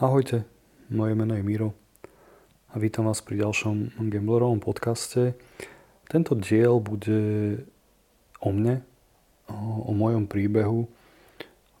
[0.00, 0.48] Ahojte,
[0.88, 1.76] moje meno je Miro
[2.72, 5.36] a vítam vás pri ďalšom Gamblerovom podcaste.
[6.08, 7.20] Tento diel bude
[8.40, 8.80] o mne,
[9.44, 10.88] o, mojom príbehu,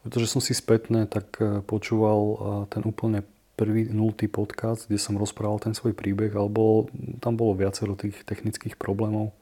[0.04, 2.36] pretože som si spätne tak e, počúval e,
[2.68, 3.24] ten úplne
[3.56, 6.92] prvý nultý podcast, kde som rozprával ten svoj príbeh, alebo
[7.24, 9.32] tam bolo viacero tých technických problémov.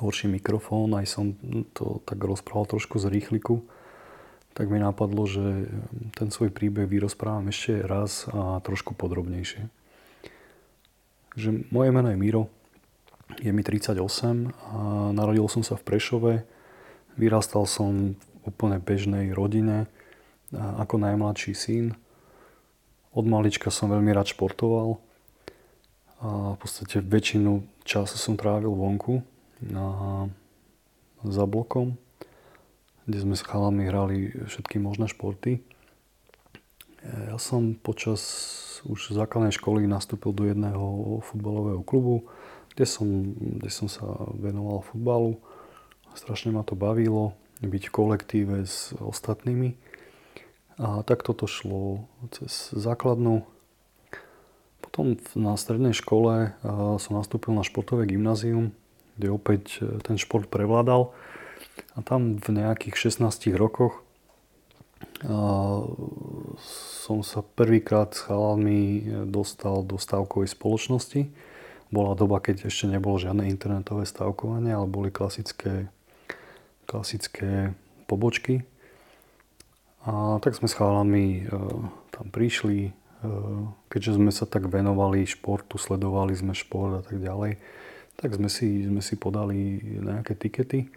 [0.00, 1.36] Horší mikrofón, aj som
[1.76, 3.60] to tak rozprával trošku z rýchliku
[4.54, 5.70] tak mi napadlo, že
[6.18, 9.70] ten svoj príbeh vyrozprávam ešte raz a trošku podrobnejšie.
[11.38, 12.50] Že moje meno je Miro,
[13.38, 13.94] je mi 38
[14.74, 14.78] a
[15.14, 16.34] narodil som sa v Prešove.
[17.14, 19.86] Vyrastal som v úplne bežnej rodine
[20.50, 21.94] ako najmladší syn.
[23.14, 24.98] Od malička som veľmi rád športoval
[26.20, 29.22] a v podstate väčšinu času som trávil vonku
[29.72, 30.26] a
[31.22, 31.94] za blokom
[33.04, 35.62] kde sme s chalami hrali všetky možné športy.
[37.00, 38.20] Ja som počas
[38.84, 42.28] už základnej školy nastúpil do jedného futbalového klubu,
[42.76, 44.04] kde som, kde som sa
[44.36, 45.40] venoval futbalu.
[46.12, 49.76] Strašne ma to bavilo, byť v kolektíve s ostatnými.
[50.80, 53.44] A tak toto šlo cez základnú.
[54.80, 56.56] Potom na strednej škole
[56.96, 58.72] som nastúpil na športové gymnázium,
[59.20, 59.64] kde opäť
[60.04, 61.12] ten šport prevládal.
[61.94, 64.04] A tam v nejakých 16 rokoch
[66.60, 71.28] som sa prvýkrát s chalami dostal do stavkovej spoločnosti.
[71.90, 75.90] Bola doba, keď ešte nebolo žiadne internetové stavkovanie, ale boli klasické,
[76.86, 77.74] klasické
[78.06, 78.62] pobočky.
[80.06, 81.52] A tak sme s chalami e,
[82.08, 82.90] tam prišli, e,
[83.92, 87.60] keďže sme sa tak venovali športu, sledovali sme šport a tak ďalej,
[88.16, 90.88] tak sme si, sme si podali nejaké tikety.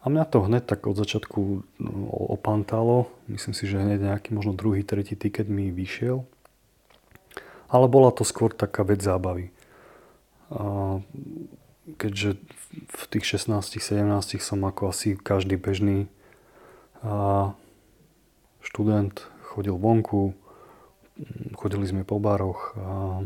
[0.00, 1.40] A mňa to hneď tak od začiatku
[1.76, 1.92] no,
[2.32, 3.12] opantalo.
[3.28, 6.24] Myslím si, že hneď nejaký možno druhý, tretí tiket mi vyšiel.
[7.68, 9.52] Ale bola to skôr taká vec zábavy.
[10.50, 10.98] A
[12.00, 12.40] keďže
[12.90, 16.08] v tých 16-17 som ako asi každý bežný
[18.64, 19.14] študent
[19.52, 20.32] chodil vonku,
[21.54, 23.20] chodili sme po baroch a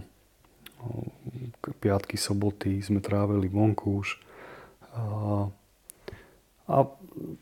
[1.81, 4.19] piatky, soboty sme trávili vonku už.
[4.93, 5.01] A
[6.65, 6.89] a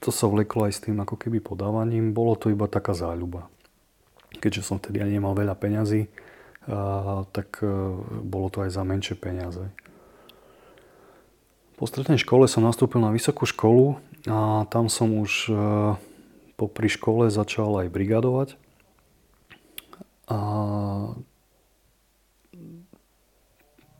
[0.02, 2.10] to sa vleklo aj s tým ako keby podávaním.
[2.10, 3.46] Bolo to iba taká záľuba.
[4.42, 6.10] Keďže som vtedy ani nemal veľa peňazí,
[7.30, 7.66] tak e,
[8.22, 9.62] bolo to aj za menšie peniaze.
[11.78, 15.54] Po strednej škole som nastúpil na vysokú školu a tam som už e,
[16.58, 18.48] popri škole začal aj brigadovať.
[20.30, 20.38] A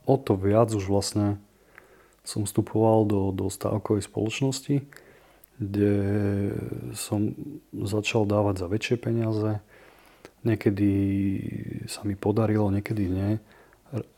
[0.03, 1.39] o to viac už vlastne
[2.23, 5.02] som vstupoval do, do stávkovej spoločnosti
[5.57, 5.93] kde
[6.97, 7.33] som
[7.71, 9.61] začal dávať za väčšie peniaze.
[10.43, 10.91] Niekedy
[11.87, 13.39] sa mi podarilo, niekedy nie.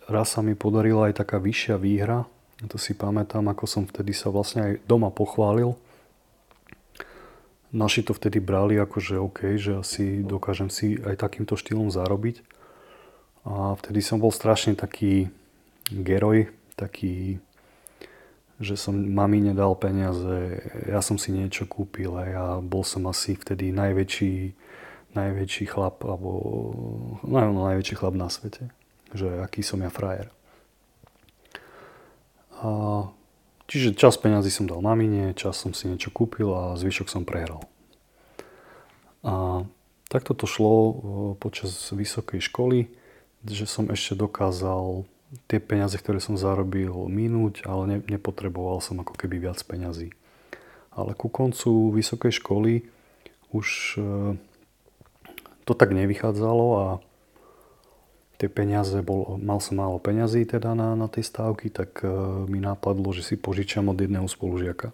[0.08, 2.26] Raz sa mi podarila aj taká vyššia výhra.
[2.72, 5.76] To si pamätám, ako som vtedy sa vlastne aj doma pochválil.
[7.76, 12.40] Naši to vtedy brali ako, že OK, že asi dokážem si aj takýmto štýlom zarobiť.
[13.44, 15.28] A vtedy som bol strašne taký
[15.92, 17.44] geroj, taký
[18.60, 23.36] že som mami nedal peniaze, ja som si niečo kúpil a ja bol som asi
[23.36, 24.56] vtedy najväčší,
[25.12, 26.30] najväčší chlap, alebo
[27.28, 28.72] no, no, najväčší chlap na svete.
[29.12, 30.32] Že aký som ja frajer.
[32.64, 32.70] A,
[33.68, 37.68] čiže čas peniazy som dal mamine, čas som si niečo kúpil a zvyšok som prehral.
[39.26, 39.66] A
[40.08, 40.76] takto to šlo
[41.44, 42.88] počas vysokej školy,
[43.44, 45.04] že som ešte dokázal
[45.48, 50.16] tie peniaze, ktoré som zarobil, minúť, ale ne, nepotreboval som ako keby viac peňazí.
[50.96, 52.88] Ale ku koncu vysokej školy
[53.52, 54.02] už e,
[55.68, 56.88] to tak nevychádzalo a
[58.36, 62.08] tie peniaze, bol, mal som málo peňazí teda na, na tej stávky, tak e,
[62.48, 64.92] mi napadlo, že si požičam od jedného spolužiaka.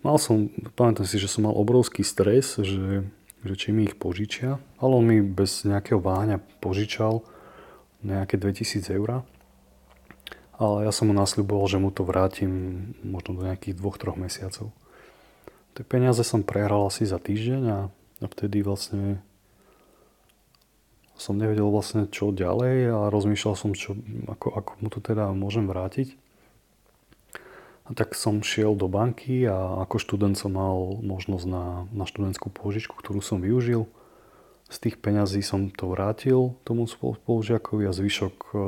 [0.00, 0.48] Mal som,
[0.78, 3.04] pamätám si, že som mal obrovský stres, že,
[3.44, 7.20] že či mi ich požičia, ale on mi bez nejakého váhania požičal
[8.00, 9.28] nejaké 2000 eur.
[10.60, 12.52] Ale ja som mu nasľuboval, že mu to vrátim
[13.00, 14.68] možno do nejakých dvoch, troch mesiacov.
[15.72, 17.78] Tie peniaze som prehral asi za týždeň a,
[18.28, 19.24] vtedy vlastne
[21.16, 23.96] som nevedel vlastne čo ďalej a rozmýšľal som, čo,
[24.28, 26.20] ako, ako mu to teda môžem vrátiť.
[27.88, 32.52] A tak som šiel do banky a ako študent som mal možnosť na, na študentskú
[32.52, 33.88] pôžičku, ktorú som využil.
[34.68, 38.58] Z tých peňazí som to vrátil tomu spolužiakovi a zvyšok, e,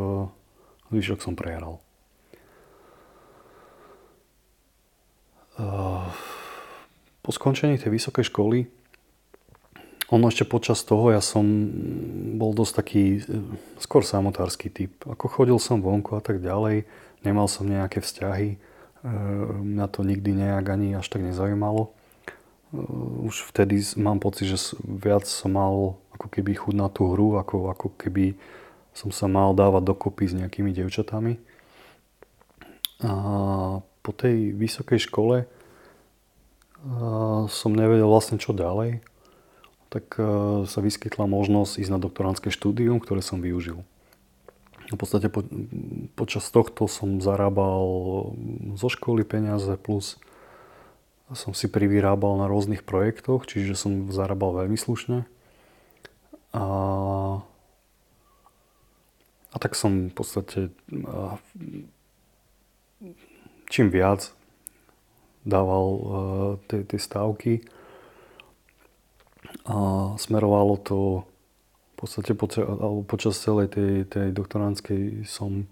[0.91, 1.82] zvyšok som prehral.
[7.33, 8.69] Skončení tej vysokej školy
[10.13, 11.41] ono ešte počas toho ja som
[12.37, 13.25] bol dosť taký
[13.81, 14.93] skôr samotársky typ.
[15.09, 16.85] Ako chodil som vonku a tak ďalej,
[17.25, 18.61] nemal som nejaké vzťahy,
[19.65, 21.97] mňa to nikdy nejak ani až tak nezaujímalo.
[23.25, 27.73] Už vtedy mám pocit, že viac som mal ako keby chuť na tú hru, ako,
[27.73, 28.37] ako keby
[28.93, 31.41] som sa mal dávať dokopy s nejakými devčatami.
[33.01, 33.13] A
[33.81, 35.49] po tej vysokej škole
[37.47, 39.03] som nevedel vlastne čo ďalej
[39.93, 40.25] tak e,
[40.65, 43.85] sa vyskytla možnosť ísť na doktorantské štúdium, ktoré som využil.
[44.89, 45.45] V podstate po,
[46.17, 47.85] počas tohto som zarábal
[48.81, 50.17] zo školy peniaze plus
[51.33, 55.25] som si privyrábal na rôznych projektoch, čiže som zarábal veľmi slušne.
[56.53, 56.65] A,
[59.49, 60.59] a tak som v podstate
[63.73, 64.37] čím viac
[65.43, 67.63] dával uh, tie, tie stávky,
[69.67, 69.77] a
[70.19, 72.51] smerovalo to v podstate po,
[73.07, 75.71] počas celej tej, tej doktoránskej som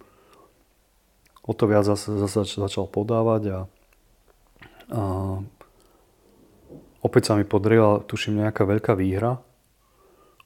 [1.42, 3.60] o to viac zase, zase začal podávať a,
[4.94, 5.02] a
[7.02, 9.42] opäť sa mi podrela, tuším, nejaká veľká výhra.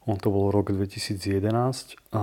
[0.08, 2.22] On to bol rok 2011 a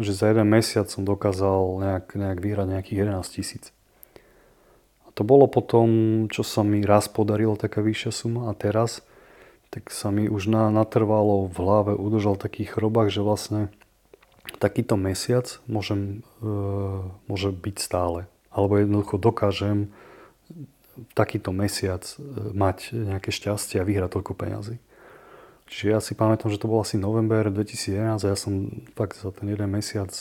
[0.00, 3.64] že za jeden mesiac som dokázal nejak, nejak vyhrať nejakých 11 tisíc.
[5.14, 5.88] To bolo potom,
[6.32, 9.04] čo sa mi raz podarilo taká vyššia suma a teraz
[9.72, 13.72] tak sa mi už na, natrvalo v hlave udržal taký chrobách, že vlastne
[14.60, 16.48] takýto mesiac môžem, e,
[17.24, 18.28] môže byť stále.
[18.52, 19.88] Alebo jednoducho dokážem
[21.16, 24.76] takýto mesiac e, mať nejaké šťastie a vyhrať toľko peňazí.
[25.72, 29.32] Čiže ja si pamätám, že to bol asi november 2011 a ja som fakt za
[29.32, 30.12] ten jeden mesiac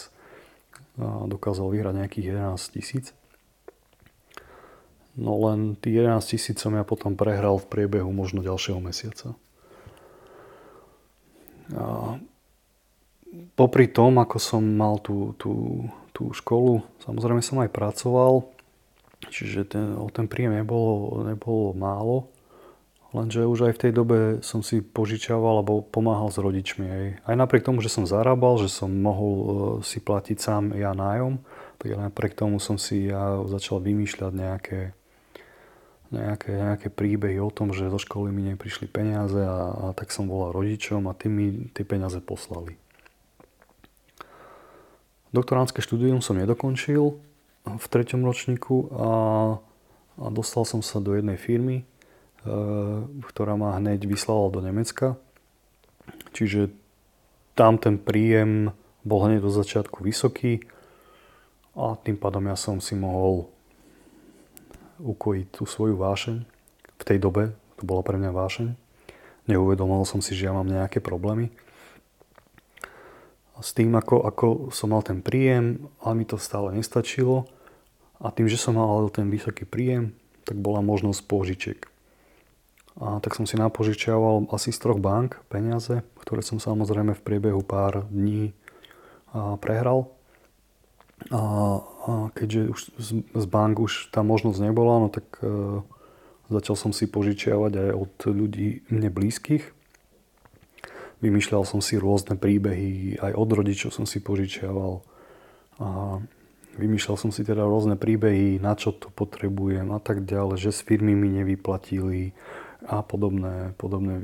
[1.27, 3.11] dokázal vyhrať nejakých 11 tisíc.
[5.21, 9.37] No len tých 11 tisíc som ja potom prehral v priebehu možno ďalšieho mesiaca.
[11.77, 12.17] A
[13.53, 18.49] popri tom, ako som mal tú, tú, tú školu, samozrejme som aj pracoval,
[19.29, 22.17] čiže ten, o ten príjem nebolo, nebolo málo.
[23.11, 26.85] Lenže už aj v tej dobe som si požičiaval alebo pomáhal s rodičmi.
[26.87, 29.47] Aj, aj napriek tomu, že som zarábal, že som mohol e,
[29.83, 31.43] si platiť sám ja nájom,
[31.75, 34.79] tak napriek tomu som si ja začal vymýšľať nejaké,
[36.11, 40.27] nejaké, nejaké príbehy o tom, že zo školy mi neprišli peniaze a, a tak som
[40.27, 42.75] volal rodičom a tí mi tie peniaze poslali.
[45.31, 47.15] Doktoránske štúdium som nedokončil
[47.63, 49.09] v treťom ročníku a,
[50.19, 51.85] a dostal som sa do jednej firmy, e,
[53.31, 55.15] ktorá ma hneď vyslala do Nemecka.
[56.35, 56.75] Čiže
[57.55, 58.75] tam ten príjem
[59.07, 60.59] bol hneď do začiatku vysoký
[61.79, 63.47] a tým pádom ja som si mohol
[65.01, 66.37] ukojiť tú svoju vášeň.
[67.01, 68.67] V tej dobe to bola pre mňa vášeň.
[69.49, 71.49] Neuvedomoval som si, že ja mám nejaké problémy.
[73.61, 77.45] S tým, ako, ako som mal ten príjem, ale mi to stále nestačilo.
[78.21, 80.13] A tým, že som mal ten vysoký príjem,
[80.45, 81.81] tak bola možnosť požičiek.
[83.01, 87.65] A tak som si napožičiaval asi z troch bank peniaze, ktoré som samozrejme v priebehu
[87.65, 88.53] pár dní
[89.63, 90.11] prehral.
[91.29, 91.41] A,
[91.85, 95.85] a keďže už z, bank už tá možnosť nebola, no tak e,
[96.49, 99.69] začal som si požičiavať aj od ľudí mne blízkych.
[101.21, 105.05] Vymýšľal som si rôzne príbehy, aj od rodičov som si požičiaval.
[105.77, 106.17] A
[106.81, 110.81] vymýšľal som si teda rôzne príbehy, na čo to potrebujem a tak ďalej, že s
[110.81, 112.33] firmy mi nevyplatili
[112.81, 114.17] a podobné, podobné,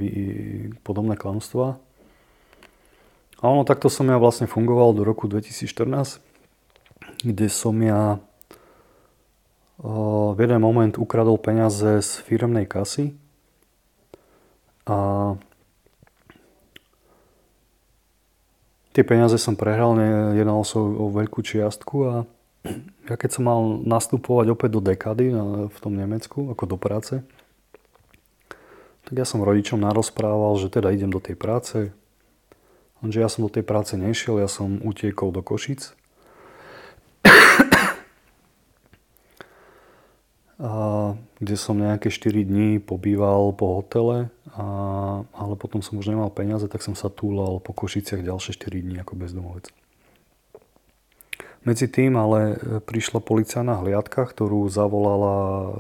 [0.82, 1.78] podobné klamstvá.
[3.38, 6.26] A ono takto som ja vlastne fungoval do roku 2014
[7.22, 8.22] kde som ja
[9.78, 13.14] v jeden moment ukradol peniaze z firmnej kasy
[14.90, 14.98] a
[18.98, 19.94] tie peniaze som prehral,
[20.34, 22.14] jednal som o veľkú čiastku a
[23.10, 25.30] ja keď som mal nastupovať opäť do dekady
[25.70, 27.22] v tom Nemecku, ako do práce,
[29.06, 31.96] tak ja som rodičom narozprával, že teda idem do tej práce.
[33.00, 35.97] Lenže ja som do tej práce nešiel, ja som utiekol do Košic
[40.58, 44.66] a, kde som nejaké 4 dní pobýval po hotele, a,
[45.24, 48.96] ale potom som už nemal peniaze, tak som sa túlal po Košiciach ďalšie 4 dní
[49.04, 49.70] ako bezdomovec.
[51.68, 55.72] Medzi tým ale e, prišla policajná hliadka, ktorú zavolala e,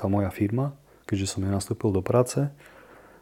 [0.00, 0.72] tá moja firma,
[1.04, 2.48] keďže som nenastúpil do práce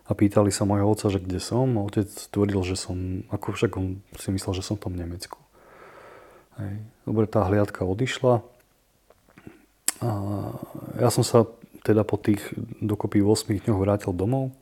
[0.06, 1.66] a pýtali sa mojho otca, že kde som.
[1.82, 5.41] Otec tvrdil, že som, ako však on si myslel, že som v tom Nemecku.
[6.60, 6.74] Hej.
[7.08, 8.44] Dobre, tá hliadka odišla.
[10.02, 10.10] A
[10.98, 11.46] ja som sa
[11.82, 12.42] teda po tých
[12.82, 14.54] dokopy 8 dňoch vrátil domov.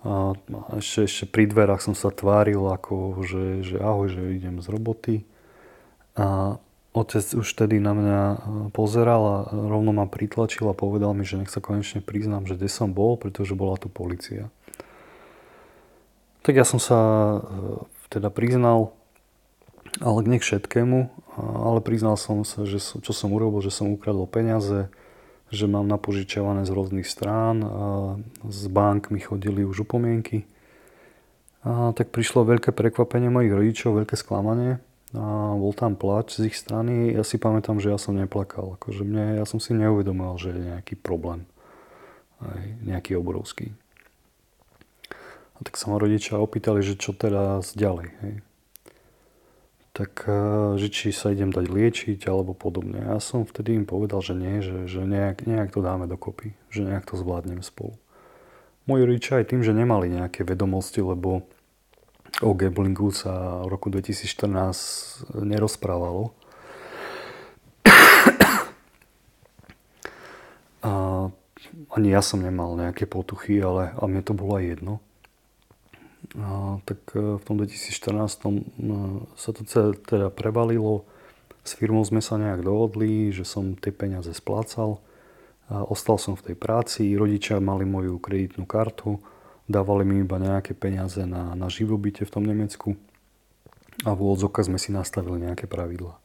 [0.00, 0.32] A
[0.80, 5.16] ešte, ešte pri dverách som sa tváril, ako, že, že ahoj, že idem z roboty.
[6.16, 6.56] A
[6.96, 8.20] otec už tedy na mňa
[8.72, 12.72] pozeral a rovno ma pritlačil a povedal mi, že nech sa konečne priznám, že kde
[12.72, 14.48] som bol, pretože bola tu policia.
[16.40, 17.38] Tak ja som sa e,
[18.08, 18.96] teda priznal,
[19.98, 20.98] ale k všetkému,
[21.40, 24.86] ale priznal som sa, že som, čo som urobil, že som ukradol peniaze,
[25.50, 27.84] že mám napožičiavané z rôznych strán a
[28.46, 30.46] z bank mi chodili už upomienky.
[31.66, 34.78] A tak prišlo veľké prekvapenie mojich rodičov, veľké sklamanie
[35.10, 37.10] a bol tam plač z ich strany.
[37.10, 38.78] Ja si pamätám, že ja som neplakal.
[38.78, 41.50] Akože mne, ja som si neuvedomoval, že je nejaký problém.
[42.38, 43.74] Aj nejaký obrovský.
[45.58, 48.08] A tak sa ma rodičia opýtali, že čo teraz ďalej.
[48.22, 48.34] Hej
[49.92, 53.02] tak eh, že či sa idem dať liečiť alebo podobne.
[53.02, 56.86] Ja som vtedy im povedal, že nie, že, že nejak, nejak to dáme dokopy, že
[56.86, 57.98] nejak to zvládnem spolu.
[58.88, 61.46] Moji rodičia aj tým, že nemali nejaké vedomosti, lebo
[62.40, 66.32] o gamblingu sa v roku 2014 nerozprávalo.
[70.80, 71.28] A
[71.92, 75.04] ani ja som nemal nejaké potuchy, ale a mne to bolo aj jedno.
[76.86, 78.62] Tak e, v tom 2014 e,
[79.34, 79.60] sa to
[80.06, 81.04] teda prevalilo.
[81.64, 85.02] S firmou sme sa nejak dohodli, že som tie peniaze splácal.
[85.70, 89.22] Ostal som v tej práci, rodičia mali moju kreditnú kartu,
[89.70, 92.98] dávali mi iba nejaké peniaze na, na živobyte v tom Nemecku
[94.02, 96.16] a v úvodzovkách sme si nastavili nejaké pravidla.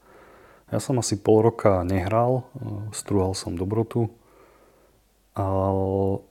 [0.73, 4.09] Ja som asi pol roka nehral, e, strúhal som dobrotu,
[5.37, 6.25] ale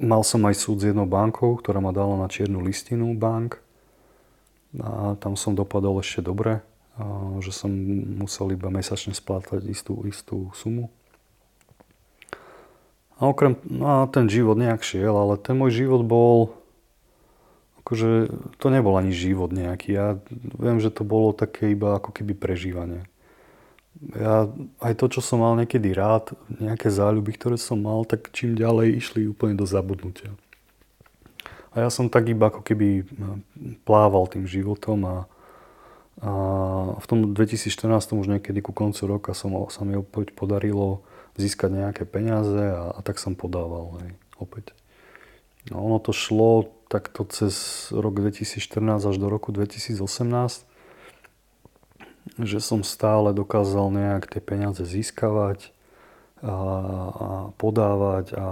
[0.00, 3.60] Mal som aj súd s jednou bankou, ktorá ma dala na čiernu listinu bank.
[4.80, 6.64] A tam som dopadol ešte dobre,
[7.44, 7.68] že som
[8.16, 10.88] musel iba mesačne splátať istú, istú sumu.
[13.20, 16.56] A okrem, no a ten život nejak šiel, ale ten môj život bol,
[17.84, 19.92] akože to nebol ani život nejaký.
[19.92, 20.16] Ja
[20.56, 23.06] viem, že to bolo také iba ako keby prežívanie
[24.16, 24.50] ja
[24.82, 28.98] aj to, čo som mal niekedy rád, nejaké záľuby, ktoré som mal, tak čím ďalej
[28.98, 30.32] išli úplne do zabudnutia.
[31.72, 33.08] A ja som tak iba ako keby
[33.88, 35.16] plával tým životom a,
[36.20, 36.30] a
[37.00, 41.00] v tom 2014 už niekedy ku koncu roka som, sa mi opäť podarilo
[41.40, 44.76] získať nejaké peniaze a, a tak som podával hej, opäť.
[45.72, 50.71] No, ono to šlo takto cez rok 2014 až do roku 2018
[52.38, 55.74] že som stále dokázal nejak tie peniaze získavať
[56.42, 58.46] a, a podávať a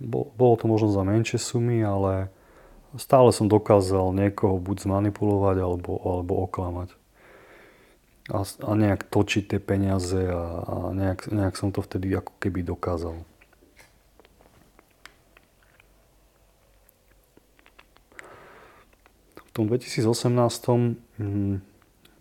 [0.00, 2.32] bo, bolo to možno za menšie sumy, ale
[2.96, 6.96] stále som dokázal niekoho buď zmanipulovať alebo, alebo oklamať.
[8.30, 12.62] A, a nejak točiť tie peniaze a, a nejak, nejak som to vtedy ako keby
[12.62, 13.16] dokázal.
[19.34, 20.06] V tom 2018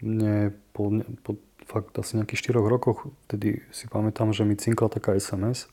[0.01, 0.91] mne po,
[1.23, 1.39] po
[1.69, 5.69] fakt asi nejakých 4 rokoch, vtedy si pamätám, že mi cinkla taká SMS,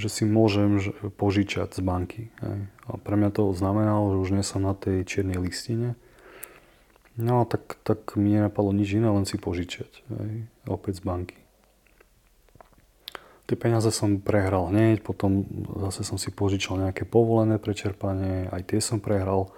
[0.00, 0.80] že si môžem
[1.20, 2.32] požičať z banky.
[2.40, 2.60] Hej.
[2.88, 6.00] A pre mňa to znamenalo, že už nie som na tej čiernej listine.
[7.20, 9.90] No tak, tak mi nenapadlo nič iné, len si požičať.
[10.08, 10.48] Hej.
[10.64, 11.38] Opäť z banky.
[13.44, 15.44] Tie peniaze som prehral hneď, potom
[15.84, 19.52] zase som si požičal nejaké povolené prečerpanie, aj tie som prehral.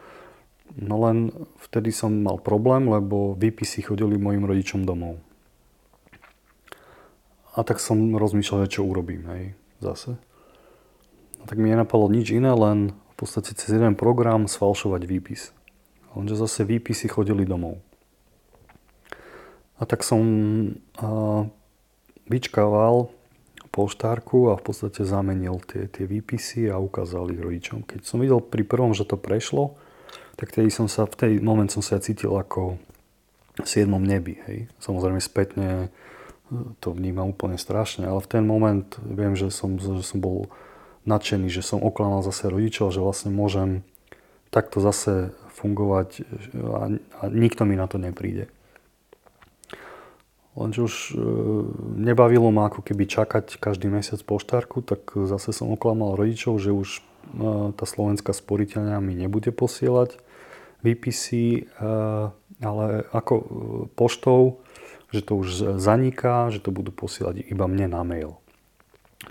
[0.72, 1.30] No len
[1.60, 5.20] vtedy som mal problém, lebo výpisy chodili mojim rodičom domov.
[7.54, 9.44] A tak som rozmýšľal, čo urobím, hej,
[9.78, 10.18] zase.
[11.38, 15.54] A tak mi nenapadlo nič iné, len v podstate cez jeden program sfalšovať výpis.
[16.18, 17.78] Lenže zase výpisy chodili domov.
[19.78, 20.22] A tak som
[20.98, 21.46] a,
[22.26, 23.12] vyčkával
[23.74, 27.82] poštárku a v podstate zamenil tie, tie výpisy a ukázal ich rodičom.
[27.82, 29.74] Keď som videl pri prvom, že to prešlo,
[30.34, 32.78] tak tedy som sa, v tej moment som sa cítil ako
[33.58, 34.38] v siedmom nebi.
[34.50, 34.66] Hej.
[34.82, 35.88] Samozrejme spätne e,
[36.82, 40.50] to vnímam úplne strašne, ale v ten moment viem, že som, že som bol
[41.06, 43.86] nadšený, že som oklamal zase rodičov, že vlastne môžem
[44.50, 46.26] takto zase fungovať
[46.58, 48.50] a, a nikto mi na to nepríde.
[50.54, 51.14] Lenže už e,
[51.98, 56.88] nebavilo ma ako keby čakať každý mesiac poštárku, tak zase som oklamal rodičov, že už
[56.98, 57.02] e,
[57.74, 60.20] tá slovenská sporiteľňa mi nebude posielať
[60.84, 62.28] výpisy, eh,
[62.60, 63.44] ale ako eh,
[63.96, 64.60] poštou,
[65.08, 68.36] že to už zaniká, že to budú posielať iba mne na mail.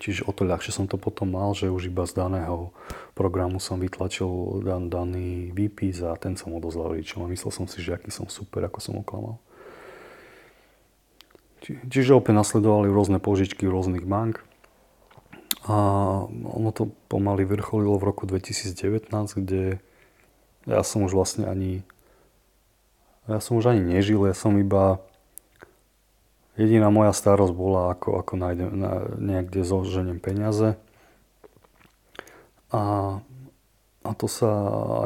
[0.02, 2.74] Čiže o to ľahšie som to potom mal, že už iba z daného
[3.14, 7.78] programu som vytlačil dan, daný výpis a ten som odozval rodičom a myslel som si,
[7.78, 9.38] že aký som super, ako som oklamal.
[11.62, 14.42] Či, čiže opäť nasledovali rôzne požičky rôznych bank
[15.64, 15.76] A
[16.28, 19.08] ono to pomaly vrcholilo v roku 2019,
[19.40, 19.80] kde
[20.68, 21.88] ja som už vlastne ani
[23.24, 25.00] ja som už ani nežil, ja som iba
[26.60, 30.76] jediná moja starosť bola, ako, ako nájdem, na, niekde zoženiem peniaze.
[32.74, 33.18] A,
[34.04, 34.52] a to sa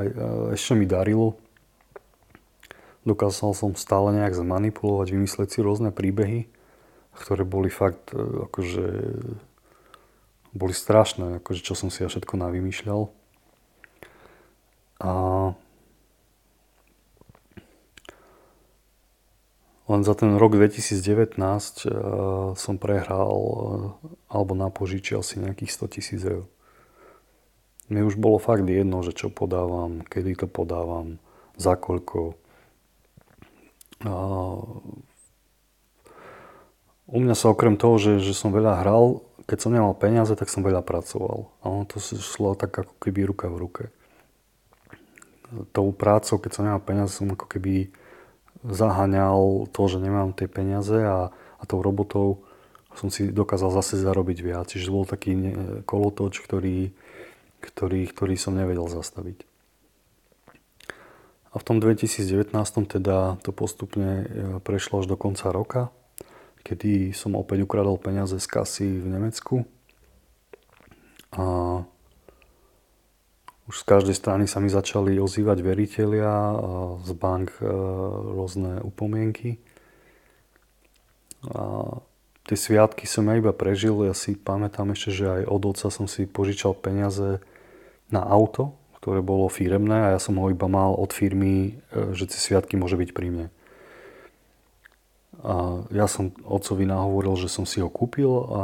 [0.01, 0.07] aj,
[0.57, 1.37] ešte mi darilo.
[3.05, 6.49] Dokázal som stále nejak zmanipulovať, vymyslieť si rôzne príbehy,
[7.15, 8.85] ktoré boli fakt e, akože
[10.53, 13.11] boli strašné, akože čo som si ja všetko navymýšľal.
[14.97, 15.11] A
[19.87, 21.91] len za ten rok 2019 uh, e,
[22.59, 23.95] som prehral uh,
[24.27, 26.43] alebo napožičial si nejakých 100 tisíc eur.
[27.87, 31.23] Mne už bolo fakt jedno, že čo podávam, kedy to podávam,
[31.55, 32.35] za koľko.
[34.03, 34.83] Uh,
[37.07, 40.51] u mňa sa okrem toho, že, že som veľa hral, keď som nemal peniaze, tak
[40.51, 41.47] som veľa pracoval.
[41.63, 43.83] A ono to šlo tak ako keby ruka v ruke.
[45.71, 47.87] Tou prácou, keď som nemal peniaze, som ako keby
[48.67, 52.43] zaháňal to, že nemám tie peniaze a, a tou robotou
[52.97, 54.67] som si dokázal zase zarobiť viac.
[54.67, 56.91] Čiže bol taký kolotoč, ktorý,
[57.63, 59.45] ktorý, ktorý som nevedel zastaviť.
[61.53, 62.51] A v tom 2019
[62.85, 64.25] teda to postupne e,
[64.61, 65.89] prešlo až do konca roka
[66.65, 69.55] kedy som opäť ukradol peniaze z kasy v Nemecku.
[71.35, 71.43] A
[73.67, 76.31] už z každej strany sa mi začali ozývať veriteľia,
[77.03, 77.67] z bank e,
[78.31, 79.59] rôzne upomienky.
[81.51, 81.83] A
[82.47, 86.07] tie sviatky som ja iba prežil, ja si pamätám ešte, že aj od otca som
[86.07, 87.43] si požičal peniaze
[88.07, 88.71] na auto,
[89.03, 92.79] ktoré bolo firemné a ja som ho iba mal od firmy, e, že tie sviatky
[92.79, 93.47] môže byť pri mne.
[95.45, 98.63] A ja som otcovi nahovoril, že som si ho kúpil a,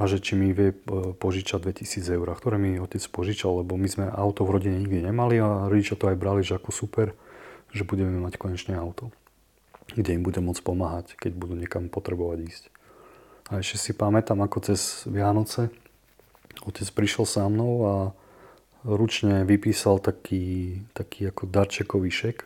[0.00, 0.76] a že či mi vie e,
[1.12, 5.36] požičať 2000 eur, ktoré mi otec požičal, lebo my sme auto v rodine nikdy nemali
[5.44, 7.12] a rodičia to aj brali, že ako super,
[7.76, 9.12] že budeme mať konečne auto,
[9.92, 12.64] kde im budem môcť pomáhať, keď budú niekam potrebovať ísť.
[13.52, 15.68] A ešte si pamätám, ako cez Vianoce
[16.64, 17.94] otec prišiel sa mnou a
[18.84, 22.36] ručne vypísal taký, taký ako darčekový šek,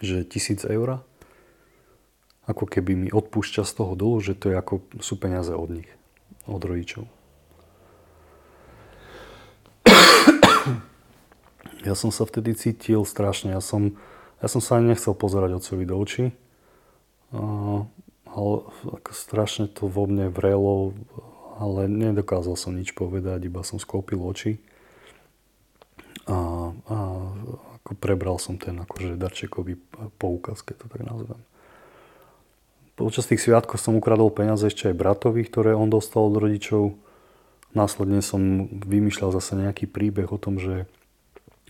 [0.00, 1.04] že 1000 eur
[2.50, 5.90] ako keby mi odpúšťa z toho dolu, že to je ako sú peniaze od nich,
[6.50, 7.06] od rodičov.
[11.80, 13.56] Ja som sa vtedy cítil strašne.
[13.56, 13.96] Ja som,
[14.44, 16.36] ja som sa ani nechcel pozerať otcovi do očí.
[18.28, 20.92] ale ako strašne to vo mne vrelo,
[21.56, 24.60] ale nedokázal som nič povedať, iba som sklopil oči.
[26.28, 26.96] A, a
[27.80, 29.80] ako prebral som ten akože darčekový
[30.20, 31.40] poukaz, keď to tak nazvem.
[33.00, 37.00] Počas tých sviatkov som ukradol peniaze ešte aj bratovi, ktoré on dostal od rodičov.
[37.72, 40.84] Následne som vymýšľal zase nejaký príbeh o tom, že,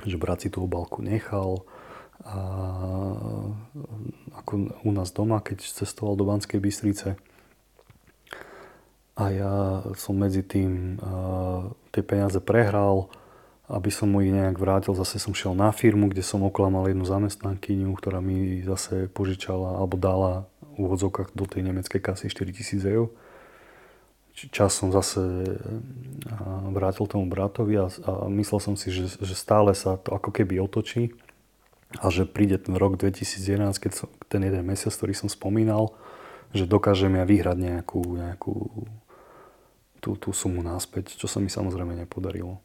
[0.03, 1.63] že brat si tú obálku nechal.
[2.27, 2.35] A
[4.43, 7.15] ako u nás doma, keď cestoval do Banskej Bystrice.
[9.15, 9.55] A ja
[9.95, 10.99] som medzi tým
[11.95, 13.07] tie peniaze prehral,
[13.71, 14.99] aby som mu ich nejak vrátil.
[14.99, 19.95] Zase som šiel na firmu, kde som oklamal jednu zamestnankyňu, ktorá mi zase požičala alebo
[19.95, 20.50] dala
[20.87, 23.09] úvodzovkách do tej nemeckej kasy 4000 eur.
[24.33, 25.21] Čas som zase
[26.73, 30.57] vrátil tomu bratovi a, a myslel som si, že, že stále sa to ako keby
[30.63, 31.13] otočí
[31.99, 35.93] a že príde ten rok 2011, keď som, ten jeden mesiac, ktorý som spomínal,
[36.55, 38.55] že dokážem ja vyhrať nejakú, nejakú
[40.01, 42.63] tú, tú sumu náspäť, čo sa mi samozrejme nepodarilo.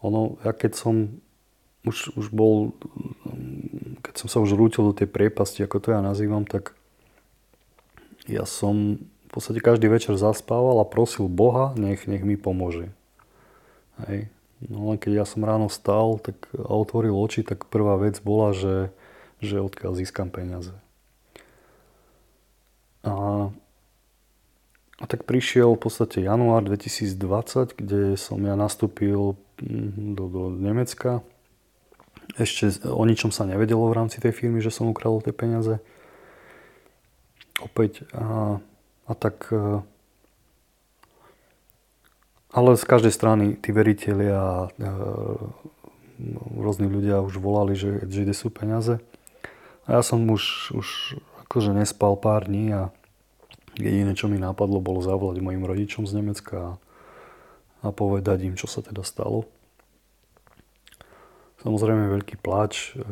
[0.00, 1.20] Ono, ja keď som
[1.84, 2.72] už, už bol,
[4.10, 6.74] keď som sa už rútil do tej priepasti, ako to ja nazývam, tak
[8.26, 12.90] ja som v podstate každý večer zaspával a prosil Boha, nech, nech mi pomôže.
[14.02, 14.26] Hej.
[14.66, 18.50] No len keď ja som ráno vstal tak, a otvoril oči, tak prvá vec bola,
[18.50, 18.90] že,
[19.38, 20.74] že odkiaľ získam peniaze.
[23.06, 23.46] A,
[24.98, 31.22] a tak prišiel v podstate január 2020, kde som ja nastúpil mm, do, do Nemecka
[32.38, 35.82] ešte o ničom sa nevedelo v rámci tej firmy, že som ukradol tie peniaze.
[37.60, 38.58] Opäť a,
[39.08, 39.84] a tak e,
[42.50, 44.68] ale z každej strany tí veriteľi a e,
[46.58, 48.98] rôzni ľudia už volali, že, že ide sú peniaze.
[49.86, 50.88] A ja som už, už
[51.48, 52.82] akože nespal pár dní a
[53.78, 56.72] jediné, čo mi napadlo, bolo zavolať mojim rodičom z Nemecka a,
[57.84, 59.48] a povedať im, čo sa teda stalo.
[61.60, 63.04] Samozrejme veľký plač, e,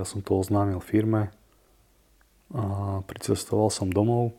[0.00, 1.32] ja som to oznámil firme
[2.52, 4.36] a pricestoval som domov.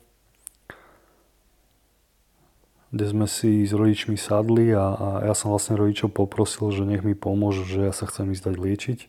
[2.95, 7.03] kde sme si s rodičmi sadli a, a ja som vlastne rodičov poprosil, že nech
[7.03, 8.99] mi pomôžu, že ja sa chcem ísť dať liečiť.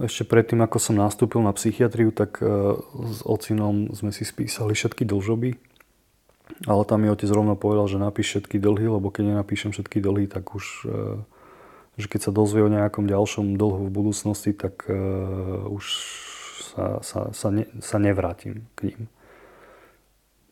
[0.00, 2.80] Ešte predtým, ako som nastúpil na psychiatriu, tak uh,
[3.12, 5.60] s ocinom sme si spísali všetky dlžoby.
[6.64, 10.32] Ale tam mi otec rovno povedal, že napíš všetky dlhy, lebo keď nenapíšem všetky dlhy,
[10.32, 11.20] tak už uh,
[12.00, 15.84] že keď sa dozvie o nejakom ďalšom dlhu v budúcnosti, tak uh, už
[16.72, 19.12] sa, sa, sa, ne, sa nevrátim k ním.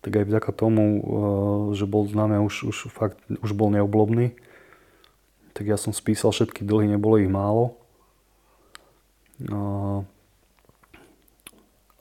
[0.04, 1.00] Tak aj vďaka tomu, uh,
[1.72, 4.36] že bol známe už, už fakt, už bol neoblobný,
[5.56, 7.72] tak ja som spísal všetky dlhy, nebolo ich málo.
[9.40, 10.04] Uh,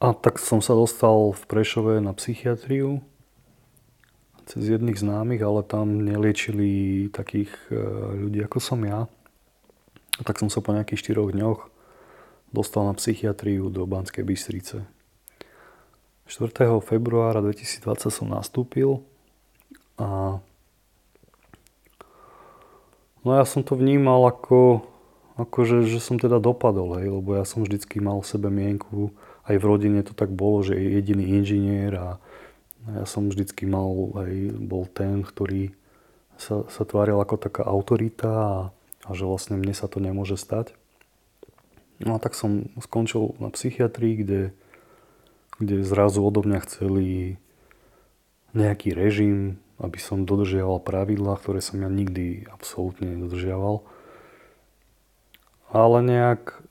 [0.03, 3.03] a tak som sa dostal v Prešove na psychiatriu
[4.47, 7.53] cez jedných známych, ale tam neliečili takých
[8.17, 9.05] ľudí ako som ja.
[10.19, 11.71] A tak som sa po nejakých 4 dňoch
[12.51, 14.83] dostal na psychiatriu do Banskej Bystrice.
[16.29, 16.53] 4.
[16.85, 19.01] februára 2020 som nastúpil
[19.97, 20.37] a
[23.25, 24.85] no ja som to vnímal ako,
[25.41, 29.09] ako že, že som teda dopadol, hej, lebo ja som vždycky mal v sebe mienku,
[29.49, 32.07] aj v rodine to tak bolo, že je jediný inžinier a
[32.93, 33.89] ja som vždycky mal,
[34.21, 35.73] hej, bol ten, ktorý
[36.37, 38.53] sa, sa tváril ako taká autorita a
[39.09, 40.77] a že vlastne mne sa to nemôže stať.
[41.99, 44.41] No a tak som skončil na psychiatrii, kde,
[45.57, 47.35] kde zrazu odo mňa chceli
[48.53, 53.83] nejaký režim, aby som dodržiaval pravidlá, ktoré som ja nikdy absolútne nedodržiaval.
[55.69, 56.61] Ale nejak,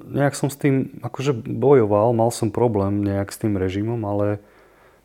[0.00, 4.42] nejak som s tým akože bojoval, mal som problém nejak s tým režimom, ale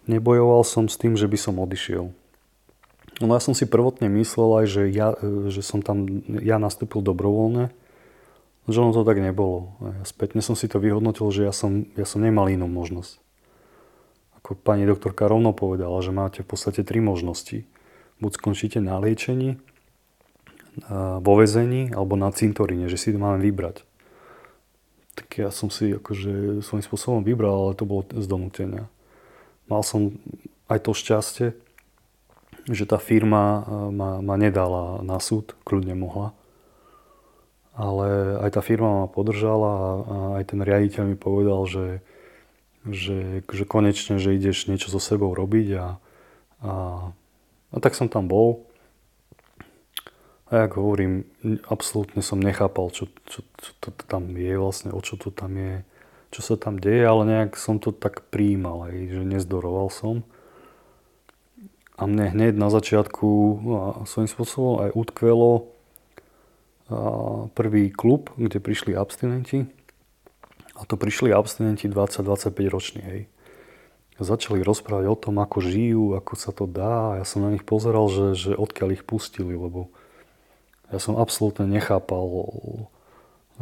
[0.09, 2.11] nebojoval som s tým, že by som odišiel.
[3.19, 5.11] No ja som si prvotne myslel aj, že, ja,
[5.51, 7.67] že som tam, ja nastúpil dobrovoľne,
[8.69, 9.75] že ono to tak nebolo.
[9.83, 13.19] A spätne som si to vyhodnotil, že ja som, ja som nemal inú možnosť.
[14.39, 17.67] Ako pani doktorka rovno povedala, že máte v podstate tri možnosti.
[18.23, 19.59] Buď skončíte na liečení,
[21.19, 23.83] vo vezení alebo na cintoríne, že si to máme vybrať.
[25.19, 28.87] Tak ja som si akože svojím spôsobom vybral, ale to bolo z donútenia.
[29.67, 30.15] Mal som
[30.71, 31.47] aj to šťastie,
[32.69, 36.37] že tá firma e, ma, ma nedala na súd, kľudne mohla.
[37.73, 39.93] Ale aj tá firma ma podržala a,
[40.37, 41.87] aj ten riaditeľ mi povedal, že,
[42.85, 45.87] že, že konečne, že ideš niečo so sebou robiť a,
[46.61, 46.73] a,
[47.73, 48.69] a tak som tam bol.
[50.49, 51.29] A jak hovorím,
[51.69, 55.85] absolútne som nechápal, čo, čo, čo to tam je vlastne, o čo to tam je,
[56.33, 60.25] čo sa tam deje, ale nejak som to tak prijímal, aj, že nezdoroval som.
[61.99, 63.27] A mne hneď na začiatku
[64.07, 65.67] svojím spôsobom aj utkvelo
[67.53, 69.67] prvý klub, kde prišli abstinenti.
[70.79, 73.21] A to prišli abstinenti 20-25 roční, hej.
[74.19, 77.19] Začali rozprávať o tom, ako žijú, ako sa to dá.
[77.19, 79.91] Ja som na nich pozeral, že, že odkiaľ ich pustili, lebo
[80.91, 82.27] ja som absolútne nechápal,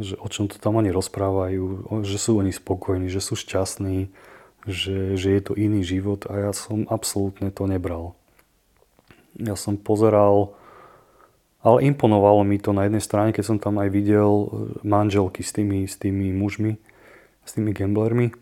[0.02, 4.10] že o čom to tam oni rozprávajú, že sú oni spokojní, že sú šťastní,
[4.66, 8.17] že, že je to iný život a ja som absolútne to nebral.
[9.38, 10.58] Ja som pozeral,
[11.62, 14.48] ale imponovalo mi to na jednej strane, keď som tam aj videl e,
[14.82, 16.74] manželky s tými, s tými mužmi,
[17.46, 18.34] s tými gamblermi.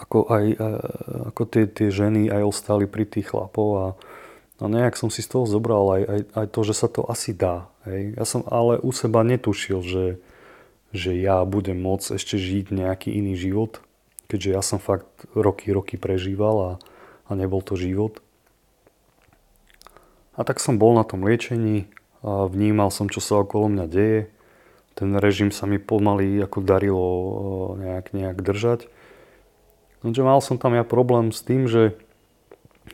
[0.00, 0.68] Ako, aj, e,
[1.32, 3.86] ako tie, tie ženy aj ostali pri tých chlapov a,
[4.60, 7.36] a nejak som si z toho zobral aj, aj, aj to, že sa to asi
[7.36, 7.68] dá.
[7.84, 8.16] Hej.
[8.16, 10.06] Ja som ale u seba netušil, že,
[10.96, 13.80] že ja budem môcť ešte žiť nejaký iný život,
[14.28, 16.72] keďže ja som fakt roky, roky prežíval a,
[17.28, 18.24] a nebol to život.
[20.36, 21.88] A tak som bol na tom liečení
[22.20, 24.20] a vnímal som, čo sa okolo mňa deje.
[24.96, 27.08] Ten režim sa mi pomaly ako darilo
[27.80, 28.88] nejak, nejak držať.
[30.04, 31.96] Lenže mal som tam ja problém s tým, že,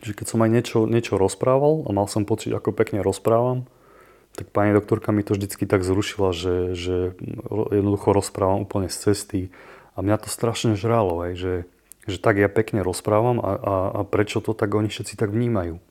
[0.02, 3.66] že keď som aj niečo, niečo rozprával a mal som pocit, ako pekne rozprávam,
[4.38, 6.96] tak pani doktorka mi to vždycky tak zrušila, že, že
[7.74, 9.40] jednoducho rozprávam úplne z cesty
[9.92, 11.68] a mňa to strašne žralo, že,
[12.08, 15.82] že tak ja pekne rozprávam a, a, a prečo to tak oni všetci tak vnímajú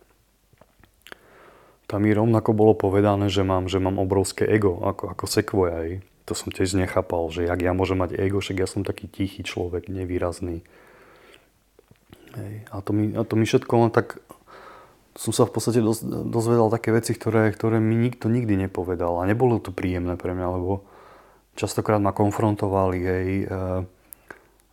[1.92, 6.00] tam mi rovnako bolo povedané, že mám, že mám obrovské ego, ako, ako sekvoja.
[6.24, 9.44] To som tiež nechápal, že jak ja môžem mať ego, však ja som taký tichý
[9.44, 10.64] človek, nevýrazný.
[12.40, 12.54] Hej.
[12.72, 14.24] A, to mi, a to mi všetko len tak...
[15.20, 19.20] Som sa v podstate doz, dozvedal také veci, ktoré, ktoré mi nikto nikdy nepovedal.
[19.20, 20.88] A nebolo to príjemné pre mňa, lebo
[21.60, 23.56] častokrát ma konfrontovali, hej, e,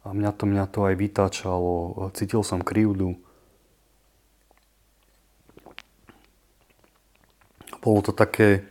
[0.06, 1.74] a mňa to, mňa to aj vytáčalo.
[2.14, 3.18] Cítil som krivdu
[7.84, 8.64] bolo to také...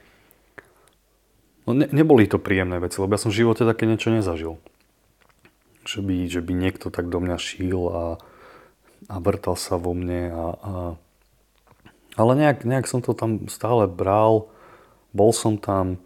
[1.67, 4.55] No ne, neboli to príjemné veci, lebo ja som v živote také niečo nezažil.
[5.83, 8.03] Že by, že by niekto tak do mňa šíl a
[9.05, 10.33] a vrtal sa vo mne.
[10.33, 10.71] A, a,
[12.17, 14.49] ale nejak, nejak som to tam stále bral,
[15.13, 16.01] bol som tam,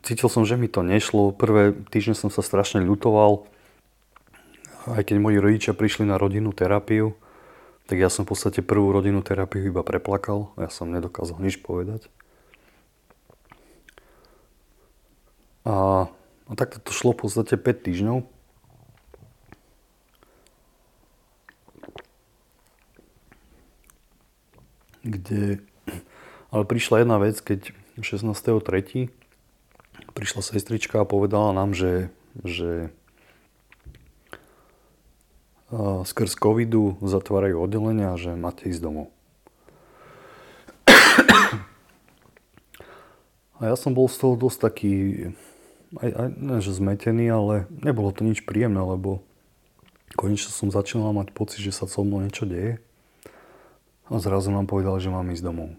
[0.00, 1.36] cítil som, že mi to nešlo.
[1.36, 3.44] Prvé týždne som sa strašne ľutoval,
[4.96, 7.12] aj keď moji rodičia prišli na rodinnú terapiu,
[7.86, 10.50] tak ja som v podstate prvú rodinnú terapiu iba preplakal.
[10.58, 12.08] Ja som nedokázal nič povedať.
[15.66, 16.06] A,
[16.46, 18.18] a takto to šlo v podstate 5 týždňov.
[25.02, 25.58] Kde,
[26.54, 29.10] ale prišla jedna vec, keď 16.3.
[30.14, 32.14] prišla sestrička a povedala nám, že,
[32.46, 32.94] že
[36.06, 39.10] skrz covidu zatvárajú oddelenia že máte ísť domov.
[43.56, 44.94] A ja som bol z toho dosť taký
[45.94, 49.22] aj, aj ne, že zmetený, ale nebolo to nič príjemné, lebo
[50.18, 52.82] konečne som začal mať pocit, že sa so mnou niečo deje.
[54.06, 55.74] A zrazu nám povedal, že mám ísť domov.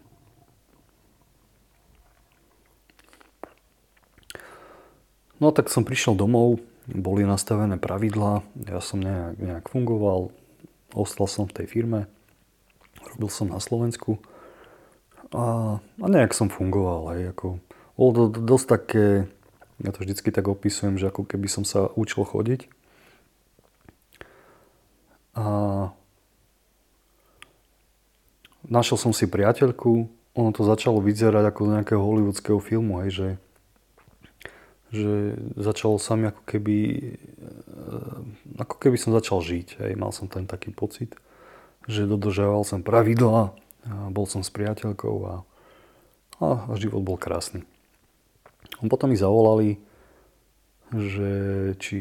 [5.38, 10.34] No tak som prišiel domov, boli nastavené pravidlá, ja som nejak, nejak fungoval,
[10.96, 12.10] ostal som v tej firme,
[13.14, 14.18] robil som na Slovensku
[15.36, 17.14] a, a nejak som fungoval.
[17.14, 17.62] Aj ako,
[18.00, 19.06] bolo to dosť také
[19.78, 22.66] ja to vždycky tak opisujem, že ako keby som sa učil chodiť.
[25.38, 25.46] A
[28.66, 33.30] našiel som si priateľku, ono to začalo vyzerať ako z nejakého hollywoodského filmu, hej, že,
[34.90, 35.14] že
[35.62, 36.78] začalo sa mi ako keby,
[37.38, 38.18] eh,
[38.58, 41.14] ako keby som začal žiť, hej, mal som ten taký pocit,
[41.86, 43.54] že dodržiaval som pravidlá,
[44.12, 45.36] bol som s priateľkou a,
[46.44, 47.64] a život bol krásny.
[48.86, 49.82] Potom mi zavolali,
[50.94, 51.32] že,
[51.82, 51.98] či,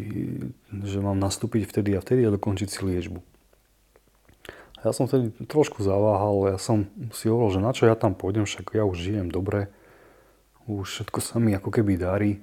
[0.71, 3.19] že mám nastúpiť vtedy a vtedy a dokončiť si liečbu.
[4.87, 8.47] Ja som vtedy trošku zaváhal, ja som si hovoril, že na čo ja tam pôjdem,
[8.47, 9.73] však ja už žijem dobre,
[10.71, 12.39] už všetko sa mi ako keby darí,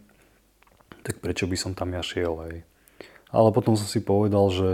[1.08, 2.56] tak prečo by som tam ja šiel, aj.
[3.32, 4.70] Ale potom som si povedal, že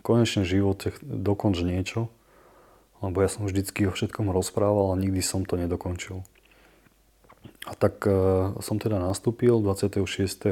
[0.00, 2.08] konečne v živote dokonč niečo,
[3.04, 6.24] lebo ja som vždycky o všetkom rozprával a nikdy som to nedokončil.
[7.68, 10.48] A tak uh, som teda nastúpil 26.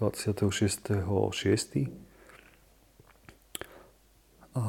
[0.00, 1.88] 26.6.
[4.54, 4.66] A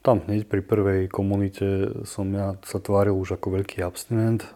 [0.00, 4.48] tam hneď pri prvej komunite som ja sa tváril už ako veľký abstinent.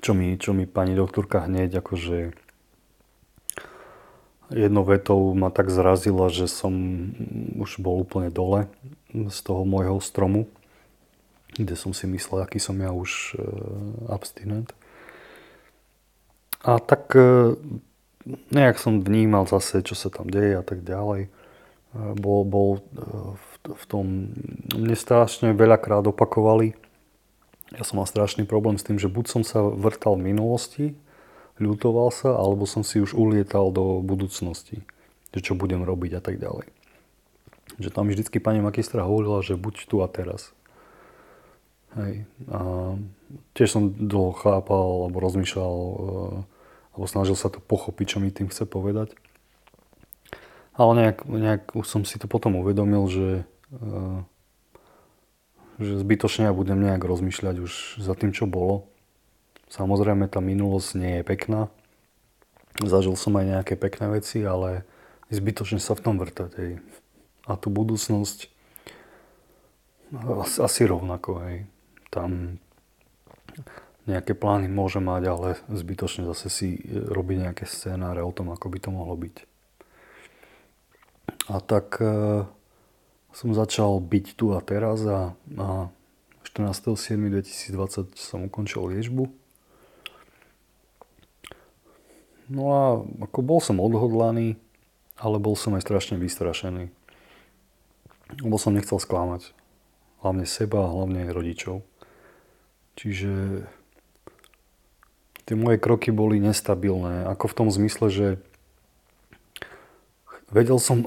[0.00, 2.45] Čo mi, čo mi pani doktorka hneď akože
[4.50, 6.72] jednou vetou ma tak zrazila, že som
[7.58, 8.70] už bol úplne dole
[9.10, 10.46] z toho môjho stromu,
[11.56, 13.40] kde som si myslel, aký som ja už e,
[14.12, 14.70] abstinent.
[16.62, 17.56] A tak e,
[18.52, 21.26] nejak som vnímal zase, čo sa tam deje a tak ďalej.
[21.26, 21.30] E,
[22.18, 22.70] bol, bol
[23.64, 24.36] v, tom,
[24.74, 26.76] mne strašne veľakrát opakovali,
[27.74, 30.86] ja som mal strašný problém s tým, že buď som sa vrtal v minulosti,
[31.58, 34.84] ľutoval sa, alebo som si už ulietal do budúcnosti,
[35.32, 36.68] že čo budem robiť a tak ďalej.
[37.80, 40.56] Že tam vždycky pani magistra hovorila, že buď tu a teraz.
[41.96, 42.28] Hej.
[42.52, 42.60] A
[43.56, 45.96] tiež som dlho chápal, alebo rozmýšľal, e,
[46.92, 49.16] alebo snažil sa to pochopiť, čo mi tým chce povedať.
[50.76, 53.28] Ale nejak, nejak už som si to potom uvedomil, že,
[53.72, 53.90] e,
[55.80, 57.72] že zbytočne ja budem nejak rozmýšľať už
[58.04, 58.88] za tým, čo bolo.
[59.70, 61.60] Samozrejme, tá minulosť nie je pekná.
[62.78, 64.86] Zažil som aj nejaké pekné veci, ale
[65.32, 66.50] zbytočne sa v tom vrtať.
[66.60, 66.72] Hej
[67.46, 68.50] a tú budúcnosť
[70.58, 71.30] asi rovnako.
[71.46, 71.56] Hej.
[72.10, 72.58] Tam
[74.06, 78.78] nejaké plány môže mať, ale zbytočne zase si robí nejaké scénáre o tom, ako by
[78.82, 79.36] to mohlo byť.
[81.50, 82.46] A tak e,
[83.34, 85.90] som začal byť tu a teraz a, a
[86.46, 89.45] 14.7.2020 som ukončil liečbu.
[92.46, 92.82] No a
[93.26, 94.54] ako bol som odhodlaný,
[95.18, 96.94] ale bol som aj strašne vystrašený
[98.34, 99.54] lebo som nechcel sklamať.
[100.24, 101.86] Hlavne seba hlavne rodičov.
[102.98, 103.62] Čiže
[105.46, 107.28] tie moje kroky boli nestabilné.
[107.30, 108.26] Ako v tom zmysle, že
[110.50, 111.04] vedel som,